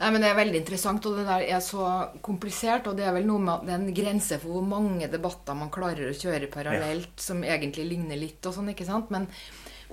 Nei, 0.00 0.08
men 0.10 0.20
Det 0.20 0.28
er 0.28 0.34
veldig 0.36 0.58
interessant, 0.60 1.06
og 1.06 1.14
det 1.16 1.26
der 1.28 1.44
er 1.54 1.60
så 1.64 1.84
komplisert. 2.26 2.88
Og 2.90 2.96
det 2.98 3.06
er 3.06 3.14
vel 3.14 3.24
noe 3.28 3.38
med 3.38 3.54
at 3.54 3.62
det 3.68 3.72
er 3.72 3.78
en 3.84 3.94
grense 3.94 4.38
for 4.42 4.56
hvor 4.56 4.66
mange 4.66 5.06
debatter 5.08 5.54
man 5.56 5.70
klarer 5.70 6.10
å 6.10 6.16
kjøre 6.16 6.50
parallelt, 6.52 7.14
som 7.22 7.44
egentlig 7.46 7.86
ligner 7.88 8.18
litt 8.18 8.44
og 8.50 8.52
sånn, 8.58 8.68
ikke 8.74 8.84
sant? 8.84 9.08
Men, 9.14 9.28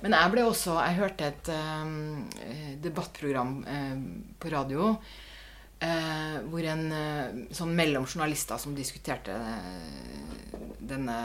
men 0.02 0.12
jeg 0.18 0.32
ble 0.34 0.42
også 0.44 0.74
Jeg 0.82 0.98
hørte 0.98 1.30
et 1.30 1.48
eh, 1.54 2.74
debattprogram 2.84 3.54
eh, 3.70 3.94
på 4.42 4.50
radio 4.52 4.90
eh, 5.80 6.36
hvor 6.50 6.68
en 6.74 6.84
eh, 6.92 7.40
sånn 7.54 7.72
mellom 7.78 8.04
journalister 8.04 8.58
som 8.60 8.74
diskuterte 8.76 9.32
eh, 9.32 10.58
denne 10.84 11.16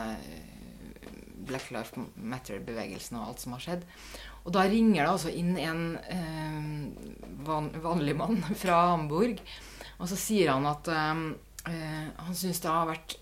Black 1.48 1.70
Life 1.74 2.04
Matter-bevegelsen 2.16 3.20
og 3.20 3.30
alt 3.30 3.44
som 3.44 3.56
har 3.56 3.64
skjedd. 3.64 3.86
Og 4.46 4.54
da 4.56 4.66
ringer 4.68 5.04
det 5.04 5.12
altså 5.12 5.32
inn 5.34 5.56
en 5.60 5.84
eh, 6.10 6.68
van, 7.48 7.72
vanlig 7.84 8.16
mann 8.20 8.42
fra 8.64 8.82
Hamburg. 8.94 9.42
Og 10.00 10.12
så 10.12 10.20
sier 10.20 10.54
han 10.54 10.68
at 10.70 10.92
eh, 10.92 11.26
eh, 11.72 12.06
han 12.20 12.38
syns 12.38 12.62
det 12.64 12.72
har 12.74 12.90
vært 12.90 13.18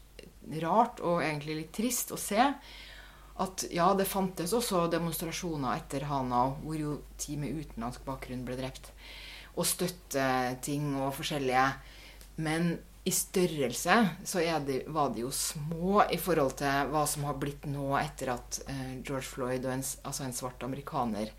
rart 0.64 1.02
og 1.04 1.20
egentlig 1.20 1.58
litt 1.58 1.74
trist 1.76 2.14
å 2.16 2.20
se 2.20 2.40
at 3.38 3.66
ja, 3.70 3.92
det 3.94 4.08
fantes 4.10 4.54
også 4.56 4.88
demonstrasjoner 4.90 5.78
etter 5.78 6.08
Hanau 6.10 6.56
hvor 6.64 6.78
jo 6.80 6.94
ti 7.22 7.36
med 7.38 7.54
utenlandsk 7.54 8.06
bakgrunn 8.08 8.46
ble 8.48 8.58
drept. 8.58 8.90
Og 9.58 9.66
støtteting 9.66 10.96
og 11.02 11.14
forskjellige. 11.18 11.68
Men 12.42 12.78
i 13.08 13.12
størrelse 13.12 13.96
så 14.28 14.42
det, 14.68 14.82
var 14.92 15.14
de 15.16 15.24
jo 15.24 15.32
små 15.32 16.02
i 16.12 16.18
forhold 16.20 16.58
til 16.60 16.90
hva 16.92 17.06
som 17.08 17.24
har 17.28 17.38
blitt 17.40 17.68
nå 17.72 17.94
etter 18.02 18.34
at 18.34 18.60
eh, 18.68 18.98
George 19.00 19.30
Floyd, 19.30 19.66
en, 19.66 19.84
altså 20.04 20.26
en 20.26 20.36
svart 20.36 20.66
amerikaner, 20.68 21.32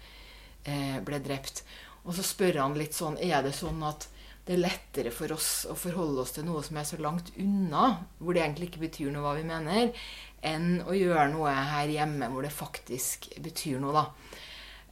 eh, 0.65 0.97
ble 1.05 1.19
drept. 1.21 1.61
Og 2.07 2.15
så 2.17 2.25
spør 2.25 2.63
han 2.63 2.79
litt 2.79 2.97
sånn 2.97 3.19
Er 3.21 3.43
det 3.45 3.53
sånn 3.59 3.83
at 3.85 4.07
det 4.49 4.55
er 4.57 4.63
lettere 4.63 5.13
for 5.13 5.35
oss 5.35 5.67
å 5.69 5.77
forholde 5.77 6.23
oss 6.23 6.33
til 6.39 6.47
noe 6.49 6.63
som 6.65 6.79
er 6.81 6.89
så 6.89 6.97
langt 7.05 7.35
unna, 7.37 7.99
hvor 8.17 8.33
det 8.33 8.47
egentlig 8.47 8.71
ikke 8.71 8.87
betyr 8.87 9.13
noe 9.13 9.27
hva 9.27 9.35
vi 9.37 9.45
mener, 9.45 9.93
enn 10.41 10.81
å 10.89 10.97
gjøre 10.97 11.29
noe 11.35 11.53
her 11.53 11.93
hjemme 11.93 12.31
hvor 12.33 12.49
det 12.49 12.55
faktisk 12.55 13.29
betyr 13.45 13.77
noe, 13.83 13.93
da. 13.93 14.39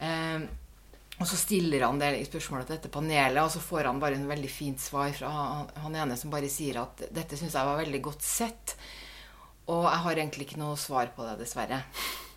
Eh, 0.04 0.44
Og 1.16 1.24
så 1.28 1.38
stiller 1.40 1.86
han 1.86 1.98
det 2.00 2.12
spørsmålet 2.28 2.68
til 2.68 2.76
dette 2.76 2.92
panelet, 2.92 3.40
og 3.40 3.50
så 3.54 3.62
får 3.64 3.88
han 3.88 4.00
bare 4.02 4.18
en 4.18 4.28
veldig 4.28 4.50
fint 4.52 4.80
svar 4.82 5.14
fra 5.16 5.30
han 5.80 5.96
ene 5.96 6.16
som 6.20 6.32
bare 6.32 6.50
sier 6.52 6.82
at 6.82 7.06
'dette 7.08 7.38
syns 7.40 7.56
jeg 7.56 7.68
var 7.70 7.80
veldig 7.80 8.02
godt 8.04 8.22
sett'. 8.22 8.76
Og 9.66 9.82
jeg 9.88 10.02
har 10.04 10.18
egentlig 10.20 10.46
ikke 10.46 10.60
noe 10.60 10.76
svar 10.78 11.08
på 11.16 11.24
det, 11.26 11.40
dessverre. 11.40 11.80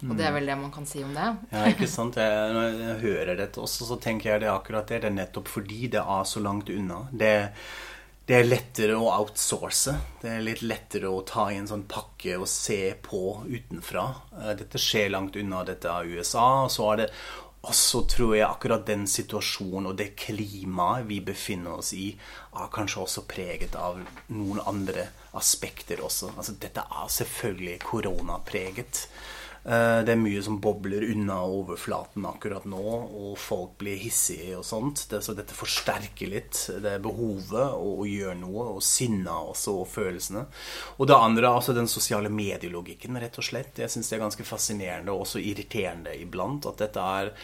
Og 0.01 0.15
det 0.17 0.25
er 0.25 0.31
vel 0.33 0.47
det 0.47 0.55
man 0.57 0.71
kan 0.73 0.87
si 0.87 1.03
om 1.03 1.11
det. 1.13 1.27
Ja, 1.51 1.67
ikke 1.69 1.89
sant. 1.91 2.17
Jeg, 2.17 2.53
når 2.55 2.79
jeg 2.79 2.95
hører 3.03 3.35
dette 3.37 3.61
også, 3.61 3.85
så 3.85 3.99
tenker 4.01 4.31
jeg 4.31 4.41
det 4.45 4.49
akkurat 4.49 4.87
det. 4.89 5.01
Det 5.03 5.11
er 5.11 5.17
nettopp 5.17 5.51
fordi 5.51 5.91
det 5.93 6.01
er 6.01 6.23
så 6.25 6.41
langt 6.41 6.71
unna. 6.73 7.03
Det, 7.11 7.33
det 8.25 8.37
er 8.39 8.47
lettere 8.47 8.95
å 8.97 9.11
outsource. 9.11 9.93
Det 10.23 10.31
er 10.31 10.47
litt 10.47 10.63
lettere 10.63 11.11
å 11.11 11.21
ta 11.27 11.49
i 11.51 11.59
en 11.59 11.69
sånn 11.69 11.85
pakke 11.91 12.39
og 12.39 12.47
se 12.49 12.95
på 13.05 13.43
utenfra. 13.45 14.07
Eh, 14.39 14.55
dette 14.63 14.81
skjer 14.81 15.11
langt 15.13 15.37
unna. 15.37 15.61
Dette 15.67 15.91
er 15.91 16.09
USA. 16.15 16.47
Og 16.63 16.73
så 16.73 16.89
er 16.93 17.03
det 17.03 17.09
også, 17.67 18.05
tror 18.07 18.35
jeg, 18.37 18.47
akkurat 18.47 18.85
den 18.87 19.03
situasjonen 19.09 19.89
og 19.91 19.97
det 19.99 20.13
klimaet 20.19 21.07
vi 21.09 21.19
befinner 21.25 21.81
oss 21.81 21.91
i, 21.97 22.13
er 22.55 22.71
kanskje 22.71 23.03
også 23.03 23.25
preget 23.27 23.75
av 23.75 23.99
noen 24.31 24.61
andre 24.63 25.09
aspekter 25.37 25.99
også. 26.05 26.31
Altså, 26.37 26.55
dette 26.61 26.85
er 26.85 27.11
selvfølgelig 27.11 27.79
koronapreget. 27.83 29.03
Eh, 29.69 29.99
det 30.01 30.15
er 30.15 30.17
mye 30.17 30.41
som 30.41 30.55
bobler 30.61 31.03
unna 31.11 31.43
overflaten 31.45 32.25
akkurat 32.25 32.65
nå, 32.65 32.81
og 33.05 33.35
folk 33.37 33.75
blir 33.81 33.99
hissige 34.01 34.55
og 34.57 34.65
sånt. 34.65 35.03
Det, 35.11 35.21
så 35.21 35.35
dette 35.37 35.53
forsterker 35.53 36.31
litt 36.31 36.63
det 36.81 36.95
behovet 37.03 37.75
å, 37.77 38.01
gjøre 38.09 38.39
noe, 38.41 38.65
og 38.77 38.83
sinna 38.85 39.37
også, 39.51 39.75
og 39.83 39.91
følelsene. 39.91 40.47
Og 40.97 41.09
det 41.11 41.19
andre 41.19 41.53
altså 41.53 41.75
den 41.77 41.89
sosiale 41.91 42.31
medielogikken, 42.33 43.19
rett 43.21 43.37
og 43.37 43.45
slett. 43.45 43.77
Jeg 43.83 43.93
syns 43.93 44.09
det 44.09 44.17
er 44.17 44.25
ganske 44.25 44.47
fascinerende 44.47 45.13
og 45.13 45.27
også 45.27 45.43
irriterende 45.43 46.17
iblant 46.17 46.65
at 46.69 46.81
dette 46.81 47.05
er 47.21 47.35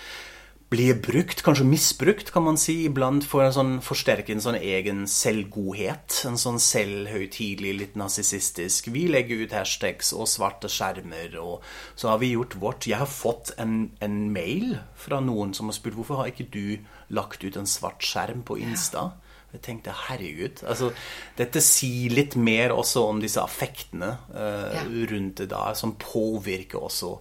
blir 0.76 0.98
brukt, 1.00 1.42
kanskje 1.46 1.66
misbrukt, 1.68 2.32
kan 2.36 2.44
man 2.44 2.58
si, 2.60 2.82
iblant 2.90 3.24
for 3.28 3.46
å 3.46 3.52
sånn, 3.56 3.78
forsterke 3.86 4.34
en 4.36 4.44
sånn 4.44 4.58
egen 4.60 5.06
selvgodhet. 5.10 6.20
En 6.28 6.40
sånn 6.40 6.60
selvhøytidelig, 6.62 7.74
litt 7.80 7.96
narsissistisk 8.00 8.90
Vi 8.94 9.06
legger 9.12 9.46
ut 9.46 9.56
hashtags 9.56 10.12
og 10.16 10.28
svarte 10.32 10.72
skjermer, 10.72 11.38
og 11.40 11.64
så 11.96 12.12
har 12.12 12.20
vi 12.24 12.34
gjort 12.34 12.58
vårt. 12.60 12.90
Jeg 12.90 13.00
har 13.00 13.12
fått 13.12 13.54
en, 13.62 13.92
en 14.04 14.18
mail 14.36 14.80
fra 15.00 15.22
noen 15.24 15.56
som 15.56 15.72
har 15.72 15.78
spurt 15.78 15.96
hvorfor 15.96 16.24
har 16.24 16.34
ikke 16.34 16.50
du 16.52 16.68
lagt 17.16 17.46
ut 17.46 17.56
en 17.60 17.70
svart 17.70 18.04
skjerm 18.04 18.44
på 18.48 18.60
Insta. 18.60 19.14
Jeg 19.56 19.64
tenkte 19.64 19.96
herregud. 20.10 20.66
altså 20.68 20.92
Dette 21.38 21.64
sier 21.64 22.12
litt 22.12 22.36
mer 22.36 22.76
også 22.76 23.06
om 23.14 23.22
disse 23.24 23.40
affektene 23.40 24.18
uh, 24.36 24.74
ja. 24.76 24.84
rundt 25.14 25.40
det 25.40 25.52
da, 25.54 25.70
som 25.80 25.96
påvirker 26.02 26.84
også 26.84 27.16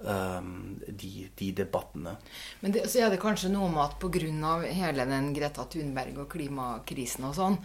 de, 0.00 1.28
de, 1.36 1.52
debattene. 1.52 2.16
Men 2.60 2.72
det, 2.72 2.86
så 2.88 3.04
er 3.04 3.12
det 3.12 3.20
kanskje 3.20 3.52
noe 3.52 3.68
med 3.72 3.82
at 3.84 3.98
pga. 4.00 4.54
hele 4.72 5.04
den 5.08 5.32
Greta 5.36 5.66
Thunberg 5.68 6.22
og 6.24 6.30
klimakrisen 6.32 7.26
og 7.28 7.34
sånn, 7.36 7.58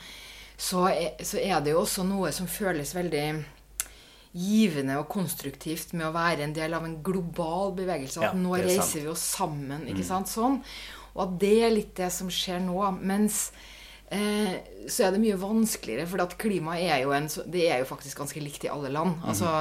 så 0.58 0.88
er, 0.92 1.24
så 1.24 1.40
er 1.40 1.62
det 1.64 1.72
jo 1.76 1.84
også 1.84 2.04
noe 2.08 2.32
som 2.36 2.48
føles 2.48 2.96
veldig 2.96 3.28
givende 4.36 4.98
og 5.00 5.08
konstruktivt 5.08 5.94
med 5.96 6.10
å 6.10 6.16
være 6.16 6.44
en 6.44 6.56
del 6.56 6.76
av 6.76 6.84
en 6.84 6.98
global 7.04 7.72
bevegelse. 7.78 8.20
At 8.20 8.34
ja, 8.34 8.40
nå 8.40 8.58
reiser 8.60 9.06
vi 9.06 9.12
oss 9.12 9.24
sammen. 9.38 9.88
ikke 9.88 10.04
mm. 10.04 10.10
sant, 10.10 10.32
sånn. 10.32 10.60
Og 11.16 11.22
at 11.24 11.38
det 11.40 11.56
er 11.64 11.76
litt 11.76 11.94
det 11.96 12.12
som 12.12 12.32
skjer 12.32 12.60
nå. 12.66 12.82
Mens 13.00 13.48
så 14.90 15.08
er 15.08 15.16
det 15.16 15.22
mye 15.24 15.38
vanskeligere, 15.40 16.06
for 16.10 16.22
at 16.24 16.36
klima 16.42 16.76
er 16.78 17.02
jo, 17.04 17.14
en, 17.16 17.28
det 17.52 17.66
er 17.72 17.82
jo 17.82 17.90
faktisk 17.90 18.22
ganske 18.22 18.44
likt 18.44 18.68
i 18.68 18.72
alle 18.72 18.92
land. 18.94 19.18
Mm. 19.18 19.26
Altså, 19.32 19.52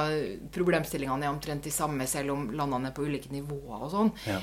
Problemstillingene 0.55 1.27
er 1.27 1.33
omtrent 1.33 1.65
de 1.65 1.73
samme, 1.73 2.07
selv 2.09 2.35
om 2.35 2.47
landene 2.55 2.91
er 2.91 2.95
på 2.95 3.07
ulike 3.07 3.33
nivåer 3.33 3.87
og 3.87 3.91
sånn. 3.93 4.13
Ja. 4.29 4.39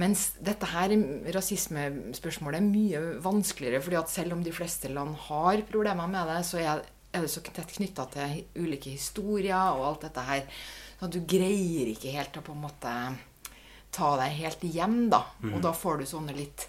Mens 0.00 0.30
dette 0.40 0.70
her 0.72 0.94
rasismespørsmålet 1.34 2.62
er 2.62 2.64
mye 2.64 3.02
vanskeligere, 3.24 3.82
fordi 3.84 3.98
at 4.00 4.12
selv 4.12 4.38
om 4.38 4.44
de 4.44 4.54
fleste 4.56 4.88
land 4.88 5.18
har 5.28 5.64
problemer 5.68 6.08
med 6.08 6.30
det, 6.32 6.38
så 6.48 6.62
er, 6.62 6.86
er 7.12 7.26
det 7.26 7.32
så 7.32 7.42
tett 7.44 7.74
knytta 7.76 8.08
til 8.14 8.38
ulike 8.56 8.94
historier 8.94 9.76
og 9.76 9.90
alt 9.90 10.06
dette 10.08 10.24
her. 10.24 10.46
Så 10.96 11.10
du 11.12 11.20
greier 11.28 11.90
ikke 11.92 12.14
helt 12.14 12.38
å 12.40 12.44
på 12.46 12.54
en 12.56 12.64
måte 12.64 12.94
ta 13.92 14.14
deg 14.22 14.38
helt 14.38 14.64
hjem, 14.64 15.10
da. 15.12 15.26
Og 15.50 15.60
da 15.60 15.74
får 15.76 16.00
du 16.00 16.08
sånne 16.08 16.32
litt 16.36 16.64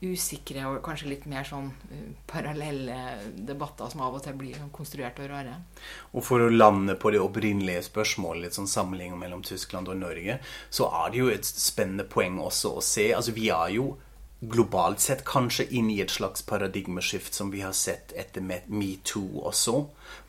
usikre 0.00 0.64
og 0.68 0.80
kanskje 0.84 1.10
litt 1.10 1.26
mer 1.28 1.44
sånn 1.44 1.70
uh, 1.70 2.04
parallelle 2.30 2.98
debatter 3.36 3.90
som 3.92 4.04
av 4.06 4.16
og 4.16 4.24
til 4.24 4.36
blir 4.40 4.56
sånn 4.56 4.72
konstruert 4.74 5.20
og 5.20 5.30
rare. 5.32 5.56
Og 6.14 6.24
for 6.24 6.44
å 6.44 6.52
lande 6.52 6.96
på 7.00 7.12
det 7.12 7.22
opprinnelige 7.22 7.84
spørsmålet, 7.90 8.46
litt 8.46 8.58
sånn 8.58 8.70
sammenligning 8.70 9.20
mellom 9.20 9.44
Tyskland 9.46 9.90
og 9.92 10.00
Norge, 10.00 10.40
så 10.70 10.88
er 11.02 11.10
det 11.10 11.20
jo 11.20 11.32
et 11.32 11.48
spennende 11.48 12.08
poeng 12.08 12.40
også 12.40 12.76
å 12.78 12.84
se 12.84 13.10
Altså 13.14 13.34
vi 13.36 13.50
er 13.52 13.74
jo 13.74 13.90
globalt 14.40 15.00
sett 15.00 15.24
kanskje 15.28 15.66
inn 15.76 15.90
i 15.92 15.98
et 16.00 16.10
slags 16.10 16.42
paradigmeskift 16.48 17.34
som 17.36 17.50
vi 17.52 17.60
har 17.60 17.74
sett 17.76 18.14
etter 18.16 18.40
metoo 18.40 19.42
også. 19.50 19.82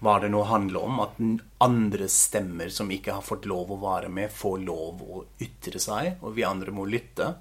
Hva 0.03 0.17
det 0.19 0.31
nå 0.34 0.41
handler 0.49 0.84
om. 0.84 0.99
At 1.05 1.21
andre 1.63 2.10
stemmer 2.12 2.73
som 2.75 2.91
ikke 2.91 3.15
har 3.15 3.23
fått 3.25 3.47
lov 3.47 3.71
å 3.71 3.79
være 3.79 4.12
med, 4.12 4.34
får 4.36 4.60
lov 4.65 5.05
å 5.05 5.23
ytre 5.39 5.79
seg, 5.79 6.19
og 6.19 6.36
vi 6.36 6.47
andre 6.47 6.75
må 6.75 6.89
lytte. 6.91 7.31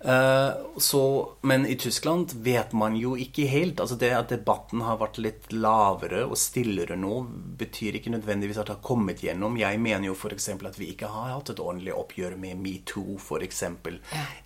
Eh, 0.00 0.50
så, 0.76 1.32
men 1.40 1.66
i 1.66 1.74
Tyskland 1.74 2.32
vet 2.32 2.72
man 2.72 2.96
jo 2.96 3.16
ikke 3.18 3.48
helt. 3.50 3.80
altså 3.80 3.96
Det 3.98 4.12
at 4.14 4.30
debatten 4.30 4.82
har 4.86 5.00
vært 5.00 5.18
litt 5.18 5.50
lavere 5.52 6.22
og 6.28 6.38
stillere 6.38 6.96
nå, 6.96 7.22
betyr 7.58 7.98
ikke 7.98 8.12
nødvendigvis 8.14 8.60
at 8.60 8.70
det 8.70 8.76
har 8.76 8.86
kommet 8.86 9.24
gjennom. 9.24 9.58
Jeg 9.58 9.80
mener 9.82 10.10
jo 10.10 10.14
f.eks. 10.14 10.48
at 10.54 10.78
vi 10.78 10.92
ikke 10.92 11.10
har 11.10 11.32
hatt 11.34 11.50
et 11.50 11.62
ordentlig 11.62 11.96
oppgjør 11.98 12.36
med 12.38 12.62
metoo 12.62 13.18
f.eks. 13.18 13.64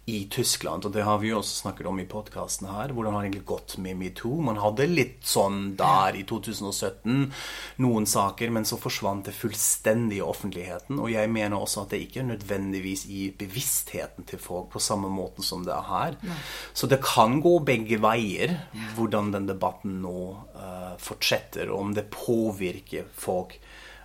I 0.08 0.18
Tyskland. 0.32 0.88
Og 0.88 0.94
det 0.96 1.04
har 1.04 1.20
vi 1.20 1.32
jo 1.32 1.42
også 1.42 1.66
snakket 1.66 1.90
om 1.90 2.00
i 2.00 2.08
podkasten 2.08 2.70
her. 2.72 2.96
Hvordan 2.96 3.12
har 3.12 3.22
det 3.22 3.32
egentlig 3.32 3.50
gått 3.52 3.76
med 3.76 4.00
metoo? 4.00 4.40
Man 4.40 4.60
hadde 4.62 4.88
litt 4.88 5.20
sånn 5.28 5.74
der 5.76 6.16
i 6.16 6.24
2017 6.28 7.28
noen 7.84 8.08
saker, 8.08 8.50
men 8.54 8.64
så 8.68 8.80
forsvant 8.80 9.28
det 9.28 9.36
fullstendig 9.36 10.22
i 10.22 10.24
offentligheten. 10.24 10.96
Og 10.96 11.12
jeg 11.12 11.28
mener 11.32 11.60
også 11.60 11.84
at 11.84 11.92
det 11.92 12.02
ikke 12.06 12.22
er 12.22 12.30
nødvendigvis 12.32 13.04
i 13.12 13.28
bevisstheten 13.36 14.24
til 14.28 14.40
folk 14.40 14.72
på 14.72 14.80
samme 14.82 15.12
måte 15.12 15.41
måten 15.42 15.48
som 15.48 15.64
det 15.66 15.74
er 15.74 15.88
her. 15.88 16.16
Nei. 16.22 16.38
Så 16.72 16.87
det 16.87 17.02
kan 17.02 17.40
gå 17.42 17.59
begge 17.64 17.98
veier, 18.00 18.61
hvordan 18.96 19.33
den 19.33 19.48
debatten 19.48 20.02
nå 20.02 20.46
uh, 20.55 20.96
fortsetter, 20.98 21.70
og 21.70 21.81
om 21.81 21.94
det 21.94 22.11
påvirker 22.11 23.07
folk. 23.14 23.59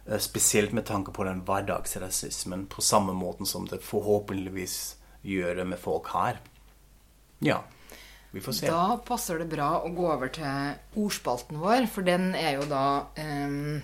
Uh, 0.08 0.17
spesielt 0.19 0.73
med 0.73 0.86
tanke 0.86 1.12
på 1.12 1.26
den 1.28 1.43
hverdagsrasismen, 1.45 2.67
på 2.67 2.82
samme 2.82 3.13
måten 3.13 3.45
som 3.45 3.67
det 3.67 3.84
forhåpentligvis 3.84 4.97
gjør 5.23 5.62
det 5.62 5.67
med 5.67 5.80
folk 5.80 6.08
her. 6.13 6.39
Ja. 7.39 7.63
Vi 8.32 8.41
får 8.41 8.54
se. 8.54 8.67
Da 8.67 8.97
passer 9.06 9.39
det 9.39 9.50
bra 9.50 9.82
å 9.84 9.91
gå 9.95 10.08
over 10.12 10.30
til 10.30 11.00
ordspalten 11.00 11.60
vår, 11.62 11.88
for 11.91 12.06
den 12.06 12.34
er 12.36 12.58
jo 12.58 12.65
da 12.69 13.08
um, 13.17 13.80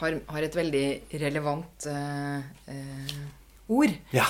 har, 0.00 0.16
har, 0.32 0.42
et 0.42 0.56
veldig 0.56 0.86
relevant 1.20 1.86
uh, 1.86 2.40
ord. 3.68 3.92
Ja. 4.16 4.26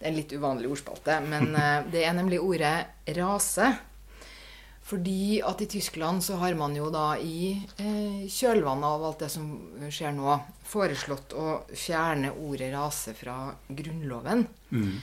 Det 0.00 0.08
er 0.08 0.14
en 0.14 0.16
litt 0.16 0.32
uvanlig 0.32 0.70
ordspalte, 0.72 1.20
men 1.28 1.54
eh, 1.60 1.86
det 1.92 2.04
er 2.08 2.16
nemlig 2.16 2.40
ordet 2.40 3.14
rase. 3.20 3.68
Fordi 4.90 5.38
at 5.46 5.60
i 5.62 5.68
Tyskland 5.70 6.24
så 6.24 6.40
har 6.40 6.56
man 6.58 6.72
jo 6.74 6.88
da 6.90 7.12
i 7.22 7.52
eh, 7.78 8.24
kjølvannet 8.26 8.88
av 8.88 9.04
alt 9.06 9.20
det 9.22 9.28
som 9.30 9.46
skjer 9.86 10.16
nå, 10.16 10.34
foreslått 10.66 11.36
å 11.38 11.60
fjerne 11.76 12.32
ordet 12.32 12.72
rase 12.74 13.14
fra 13.14 13.52
Grunnloven. 13.68 14.48
Mm. 14.72 14.96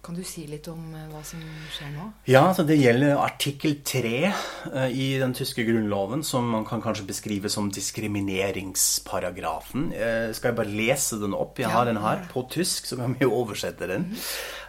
Kan 0.00 0.16
du 0.16 0.22
si 0.24 0.46
litt 0.48 0.64
om 0.72 0.94
eh, 0.96 1.10
hva 1.12 1.20
som 1.26 1.40
skjer 1.74 1.90
nå? 1.92 2.04
Ja, 2.30 2.54
så 2.56 2.62
Det 2.64 2.78
gjelder 2.80 3.18
artikkel 3.20 3.84
3 3.84 4.32
uh, 4.32 4.88
i 4.88 5.20
den 5.20 5.34
tyske 5.36 5.60
grunnloven, 5.68 6.24
som 6.24 6.48
man 6.48 6.64
kan 6.64 6.80
kanskje 6.80 7.04
beskrive 7.10 7.50
som 7.52 7.68
diskrimineringsparagrafen. 7.68 9.92
Uh, 9.92 10.32
skal 10.32 10.48
jeg 10.50 10.56
bare 10.62 10.72
lese 10.72 11.20
den 11.20 11.36
opp? 11.36 11.60
Jeg 11.60 11.68
ja, 11.68 11.76
har 11.76 11.84
den 11.90 12.00
her 12.00 12.24
på 12.32 12.48
tysk, 12.48 12.88
så 12.88 12.96
kan 12.96 13.12
vi 13.20 13.28
oversette 13.28 13.84
den. 13.92 14.16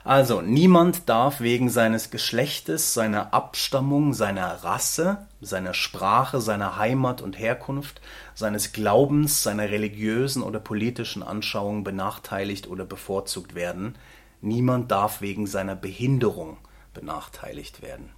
Also, 0.04 0.42
niemand 0.42 1.06
darf 1.06 1.40
wegen 1.40 1.70
seines 1.70 2.12
Geschlechtes, 2.12 2.94
seiner 2.94 3.34
Abstammung, 3.34 4.14
seiner 4.14 4.62
Rasse, 4.66 5.18
seiner 5.40 5.74
Sprache, 5.74 6.42
seiner 6.42 6.78
Heimat 6.78 7.22
und 7.22 7.40
Herkunft, 7.40 8.02
seines 8.36 8.74
Glaubens, 8.74 9.44
seiner 9.44 9.70
religiösen 9.70 10.44
oder 10.44 10.60
politischen 10.60 11.24
Anschauung 11.24 11.86
benachteiligt 11.86 12.68
oder 12.68 12.84
bevorzugt 12.84 13.56
werden– 13.56 13.96
Niemand 14.42 14.90
darf 14.92 15.22
wegen 15.22 15.48
seiner 15.48 15.76
Behinderung 15.76 16.58
benachteiligt 16.94 17.82
werden. 17.82 18.12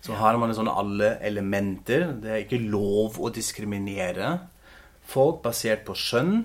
Så 0.00 0.12
ja. 0.12 0.18
har 0.20 0.36
man 0.36 0.52
sånn 0.54 0.68
alle 0.68 1.16
elementer. 1.24 2.10
Det 2.20 2.30
er 2.30 2.42
ikke 2.44 2.60
lov 2.60 3.16
å 3.16 3.32
diskriminere 3.32 4.34
folk 5.08 5.42
basert 5.44 5.86
på 5.86 5.96
skjønn. 5.96 6.44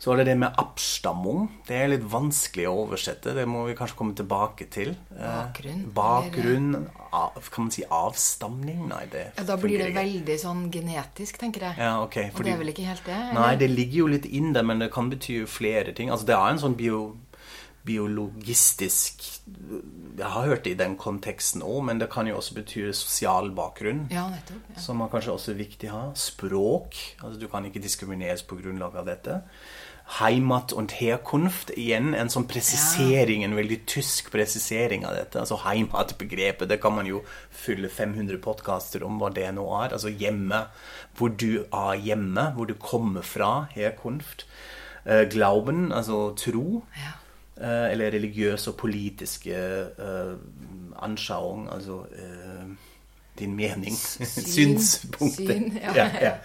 Så 0.00 0.14
er 0.14 0.22
det 0.22 0.30
det 0.30 0.36
med 0.40 0.56
abstammung. 0.56 1.50
Det 1.68 1.76
er 1.76 1.90
litt 1.92 2.04
vanskelig 2.08 2.64
å 2.70 2.86
oversette. 2.86 3.34
Det 3.36 3.42
må 3.44 3.66
vi 3.66 3.74
kanskje 3.76 3.98
komme 3.98 4.14
tilbake 4.16 4.64
til. 4.72 4.94
Eh, 5.12 5.26
bakgrunn. 5.26 5.82
Bakgrunn 5.92 6.70
av, 7.12 7.50
Kan 7.52 7.66
man 7.66 7.74
si 7.74 7.84
avstamning? 7.84 8.86
Nei, 8.88 9.02
det 9.12 9.26
ja, 9.36 9.44
Da 9.44 9.58
blir 9.60 9.76
det 9.76 9.90
veldig 9.92 10.38
sånn 10.40 10.70
genetisk, 10.72 11.36
tenker 11.42 11.66
jeg. 11.68 11.76
Ja, 11.84 12.00
ok. 12.00 12.16
Fordi, 12.32 12.38
Og 12.38 12.44
det 12.44 12.54
er 12.54 12.62
vel 12.62 12.72
ikke 12.72 12.86
helt 12.88 13.04
det? 13.04 13.18
Eller? 13.18 13.40
Nei, 13.42 13.56
det 13.60 13.70
ligger 13.74 13.98
jo 13.98 14.06
litt 14.14 14.24
inn 14.24 14.54
der, 14.54 14.64
men 14.64 14.80
det 14.80 14.90
kan 14.94 15.10
bety 15.10 15.44
flere 15.44 15.92
ting. 15.92 16.08
Altså, 16.08 16.30
det 16.32 16.38
er 16.38 16.48
en 16.48 16.64
sånn 16.64 16.78
bio 16.80 17.18
biologistisk 17.86 19.22
Jeg 20.18 20.26
har 20.26 20.46
hørt 20.46 20.64
det 20.64 20.74
i 20.74 20.78
den 20.80 20.96
konteksten 21.00 21.62
òg, 21.64 21.82
men 21.88 22.00
det 22.00 22.10
kan 22.12 22.28
jo 22.28 22.36
også 22.36 22.54
bety 22.58 22.82
sosial 22.92 23.50
bakgrunn. 23.56 24.06
Ja, 24.12 24.26
nettopp. 24.28 24.66
Ja. 24.74 24.80
Som 24.84 25.00
er 25.00 25.12
kanskje 25.12 25.32
også 25.32 25.54
viktig 25.56 25.88
å 25.90 25.94
ha. 25.94 26.02
Språk. 26.18 26.98
altså 27.22 27.40
Du 27.40 27.48
kan 27.48 27.64
ikke 27.64 27.80
diskrimineres 27.82 28.42
på 28.44 28.58
grunnlag 28.60 28.96
av 29.00 29.06
dette. 29.08 29.40
Heimat 30.18 30.72
und 30.74 30.92
Herkunft. 30.98 31.70
Igjen 31.78 32.14
en 32.18 32.28
sånn 32.32 32.48
presisering, 32.50 33.44
en 33.46 33.54
veldig 33.56 33.78
tysk 33.86 34.32
presisering 34.34 35.06
av 35.06 35.14
dette. 35.14 35.38
Altså 35.38 35.60
heimatbegrepet. 35.62 36.68
Det 36.68 36.80
kan 36.82 36.96
man 36.96 37.06
jo 37.06 37.22
fylle 37.54 37.88
500 37.88 38.40
podkaster 38.42 39.04
om 39.06 39.20
hva 39.22 39.30
det 39.32 39.46
nå 39.54 39.64
er. 39.84 39.94
Altså 39.94 40.10
hjemme. 40.10 40.64
Hvor 41.16 41.30
du 41.30 41.62
er 41.62 41.94
hjemme. 42.02 42.50
Hvor 42.58 42.66
du 42.66 42.74
kommer 42.74 43.22
fra. 43.22 43.68
Herkunft. 43.72 44.44
Eh, 45.06 45.24
Glauben, 45.30 45.92
altså 45.94 46.34
tro. 46.36 46.82
Ja. 46.98 47.14
Eh, 47.60 47.92
eller 47.92 48.10
religiøse 48.14 48.70
og 48.72 48.76
politiske 48.80 49.56
uh, 50.00 50.36
anschauung, 51.04 51.66
altså 51.72 51.98
uh, 52.08 52.70
din 53.38 53.52
mening. 53.56 53.96
Syn. 53.96 54.78
Synspunkter. 54.80 55.58
Syn, 55.58 55.78
ja. 55.82 55.94
ja, 55.94 56.10
ja. 56.20 56.32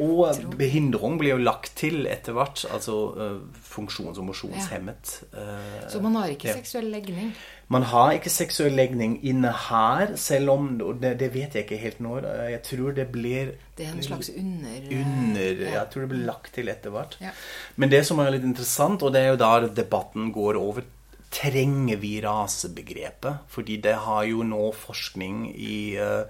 Og 0.00 0.36
behindring 0.56 1.16
blir 1.18 1.34
jo 1.34 1.40
lagt 1.42 1.72
til 1.80 2.06
etter 2.06 2.36
hvert, 2.36 2.62
altså 2.72 2.94
uh, 3.10 3.40
funksjons- 3.72 4.20
og 4.20 4.28
mosjonshemmet. 4.28 5.16
Uh, 5.32 5.88
Så 5.90 6.00
man 6.00 6.14
har 6.20 6.30
ikke 6.36 6.54
seksuell 6.60 6.92
legning? 6.92 7.32
Man 7.70 7.84
har 7.86 8.16
ikke 8.16 8.32
seksuell 8.34 8.74
legning 8.74 9.12
inne 9.22 9.52
her, 9.68 10.16
selv 10.18 10.50
om 10.56 10.70
det, 10.98 11.12
det 11.20 11.28
vet 11.30 11.54
jeg 11.54 11.68
ikke 11.68 11.78
helt 11.78 12.00
nå. 12.02 12.16
Jeg 12.50 12.62
tror 12.66 12.96
det 12.96 13.06
blir 13.14 13.52
Det 13.78 13.86
er 13.86 13.92
en 13.94 14.02
slags 14.02 14.30
under... 14.34 14.88
under 14.90 15.60
ja. 15.62 15.74
Jeg 15.76 15.84
tror 15.92 16.02
det 16.02 16.10
blir 16.10 16.24
lagt 16.26 16.50
til 16.56 16.72
etter 16.72 16.90
hvert. 16.94 17.14
Ja. 17.22 17.30
Men 17.78 17.92
det 17.92 18.02
som 18.08 18.18
er 18.18 18.32
litt 18.34 18.48
interessant, 18.48 19.04
og 19.06 19.14
det 19.14 19.22
er 19.22 19.30
jo 19.32 19.42
der 19.44 19.68
debatten 19.82 20.32
går 20.34 20.58
over 20.58 20.88
Trenger 21.30 22.00
vi 22.02 22.16
rasebegrepet? 22.24 23.44
Fordi 23.46 23.76
det 23.78 23.92
har 24.02 24.24
jo 24.26 24.42
nå 24.42 24.72
forskning 24.74 25.44
i 25.54 25.94
uh, 25.94 26.26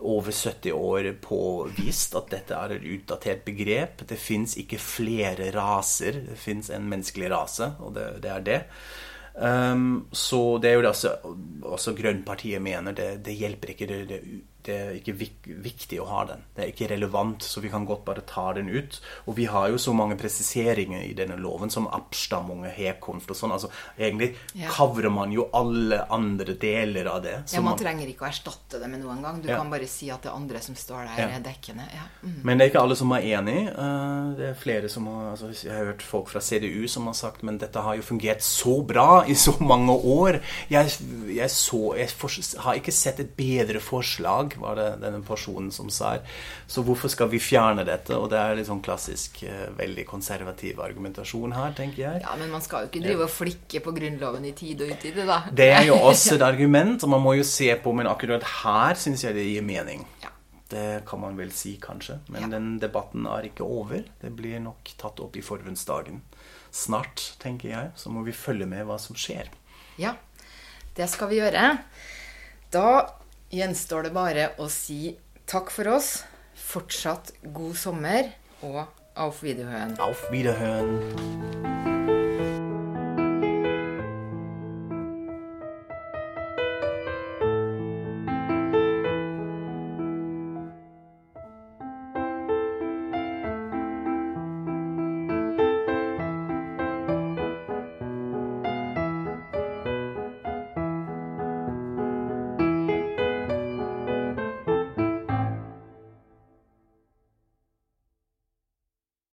over 0.00 0.34
70 0.34 0.72
år 0.74 1.12
påvist 1.22 2.16
at 2.18 2.32
dette 2.32 2.56
er 2.56 2.74
et 2.74 2.88
utdatert 2.96 3.44
begrep. 3.46 4.02
Det 4.10 4.18
fins 4.18 4.56
ikke 4.58 4.80
flere 4.82 5.52
raser. 5.54 6.18
Det 6.32 6.38
fins 6.40 6.72
en 6.74 6.90
menneskelig 6.90 7.30
rase, 7.30 7.70
og 7.78 7.94
det, 7.94 8.08
det 8.24 8.34
er 8.34 8.44
det. 8.48 8.58
Um, 9.40 10.06
så 10.12 10.58
det 10.60 10.68
er 10.68 10.74
jo 10.76 10.82
det 10.84 10.90
også, 10.90 11.14
også 11.64 11.94
Grønnpartiet 11.96 12.60
mener 12.62 12.92
det, 12.92 13.08
det 13.24 13.38
hjelper 13.40 13.72
ikke. 13.72 13.86
Det, 13.88 14.00
det, 14.08 14.20
det 14.66 14.74
er 14.76 14.90
ikke 14.98 15.14
vik, 15.16 15.46
viktig 15.64 16.00
å 16.00 16.06
ha 16.10 16.24
den. 16.28 16.42
Det 16.54 16.64
er 16.64 16.72
ikke 16.72 16.88
relevant, 16.90 17.42
så 17.42 17.60
vi 17.60 17.68
kan 17.72 17.86
godt 17.88 18.04
bare 18.04 18.20
ta 18.26 18.52
den 18.52 18.68
ut. 18.68 19.00
Og 19.26 19.36
vi 19.36 19.44
har 19.50 19.68
jo 19.70 19.76
så 19.80 19.94
mange 19.96 20.16
presiseringer 20.20 21.02
i 21.08 21.14
denne 21.14 21.36
loven, 21.40 21.70
som 21.70 21.88
abstammung 21.88 22.64
og 22.66 22.72
herkomst 22.76 23.30
og 23.30 23.36
sånn. 23.36 23.52
Altså, 23.52 23.70
egentlig 23.98 24.34
Ja. 24.54 24.68
kavrer 24.68 25.10
man 25.10 25.32
jo 25.32 25.48
alle 25.54 26.06
andre 26.10 26.54
deler 26.54 27.06
av 27.06 27.22
det. 27.22 27.44
Ja, 27.52 27.60
Man 27.60 27.64
man- 27.74 27.78
trenger 27.78 28.06
ikke 28.08 28.26
å 28.26 28.28
erstatte 28.30 28.80
det 28.80 28.88
med 28.90 29.00
noen 29.02 29.22
gang. 29.22 29.40
Du 29.42 29.48
Ja. 29.48 29.56
kan 29.58 29.70
bare 29.70 29.86
si 29.86 30.10
at 30.10 30.22
det 30.22 30.32
andre 30.32 30.60
som 30.60 30.74
står 30.74 31.04
der, 31.06 31.16
Ja. 31.28 31.36
er 31.36 31.40
dekkende. 31.40 31.84
Ja. 31.92 32.02
Mm. 32.24 32.44
Men 32.44 32.58
det 32.58 32.64
er 32.66 32.70
ikke 32.78 32.82
alle 32.82 32.96
som 32.96 33.12
er 33.12 33.20
enig. 33.22 33.68
Eh, 33.68 34.36
Det 34.36 34.48
er 34.50 34.54
flere 34.54 34.88
som 34.88 35.06
har 35.06 35.32
altså 35.36 35.50
Jeg 35.64 35.72
har 35.72 35.84
hørt 35.86 36.02
folk 36.02 36.28
fra 36.28 36.40
CDU 36.40 36.86
som 36.88 37.04
har 37.06 37.12
sagt 37.14 37.42
men 37.42 37.58
dette 37.58 37.76
har 37.80 37.96
jo 37.96 38.02
fungert 38.02 38.40
så 38.42 38.84
bra 38.86 39.22
i 39.26 39.32
så 39.34 39.52
mange 39.60 39.90
år. 40.04 40.40
Jeg, 40.70 40.86
jeg, 41.34 41.48
så, 41.50 41.96
jeg 41.96 42.08
har 42.60 42.74
ikke 42.74 42.92
sett 42.92 43.20
et 43.20 43.36
bedre 43.36 43.80
forslag, 43.80 44.49
var 44.58 44.74
det 44.76 45.00
denne 45.02 45.22
personen 45.22 45.70
som 45.70 45.90
sa. 45.90 46.16
Så 46.66 46.82
hvorfor 46.82 47.08
skal 47.12 47.28
vi 47.28 47.38
fjerne 47.38 47.84
dette? 47.86 48.16
Og 48.18 48.30
det 48.30 48.38
er 48.38 48.56
litt 48.56 48.66
sånn 48.66 48.82
klassisk, 48.82 49.42
eh, 49.44 49.68
veldig 49.76 50.06
konservativ 50.06 50.80
argumentasjon 50.80 51.52
her, 51.54 51.72
tenker 51.72 52.02
jeg. 52.02 52.22
ja, 52.22 52.34
Men 52.36 52.50
man 52.50 52.60
skal 52.62 52.86
jo 52.86 52.90
ikke 52.90 53.04
drive 53.06 53.22
og 53.28 53.30
flikke 53.30 53.80
på 53.84 53.92
Grunnloven 53.94 54.44
i 54.44 54.52
tid 54.52 54.80
og 54.82 54.90
utide, 54.96 55.26
da. 55.26 55.42
Det 55.52 55.70
er 55.70 55.84
jo 55.86 55.94
også 56.10 56.34
et 56.34 56.42
argument, 56.42 57.02
og 57.04 57.08
man 57.10 57.20
må 57.22 57.36
jo 57.36 57.44
se 57.44 57.74
på, 57.76 57.92
men 57.94 58.06
akkurat 58.06 58.42
her 58.64 58.94
syns 58.94 59.22
jeg 59.24 59.34
det 59.34 59.46
gir 59.46 59.62
mening. 59.62 60.06
Ja. 60.22 60.28
Det 60.70 61.02
kan 61.04 61.18
man 61.18 61.36
vel 61.36 61.50
si, 61.50 61.76
kanskje. 61.82 62.20
Men 62.28 62.42
Ja. 62.42 62.48
den 62.58 62.78
debatten 62.78 63.26
er 63.26 63.42
ikke 63.48 63.64
over. 63.66 64.04
Det 64.22 64.30
blir 64.36 64.60
nok 64.60 64.84
tatt 64.96 65.18
opp 65.20 65.34
i 65.36 65.42
forbundsdagen 65.42 66.20
snart, 66.70 67.34
tenker 67.42 67.68
jeg. 67.70 67.90
Så 67.96 68.08
må 68.10 68.22
vi 68.24 68.30
følge 68.30 68.66
med 68.66 68.86
hva 68.86 68.96
som 69.00 69.16
skjer. 69.16 69.48
Ja, 69.98 70.14
det 70.94 71.08
skal 71.10 71.28
vi 71.28 71.40
gjøre. 71.40 71.80
Da 72.70 72.84
gjenstår 73.50 74.08
det 74.08 74.14
bare 74.14 74.50
å 74.62 74.68
si 74.70 75.16
takk 75.50 75.72
for 75.74 75.90
oss. 75.96 76.20
Fortsatt 76.54 77.32
god 77.54 77.76
sommer 77.78 78.32
og 78.62 78.84
auf 79.18 79.42
Wiederhøen. 79.42 79.96
Auf 79.98 80.22
Wiederhören. 80.30 81.79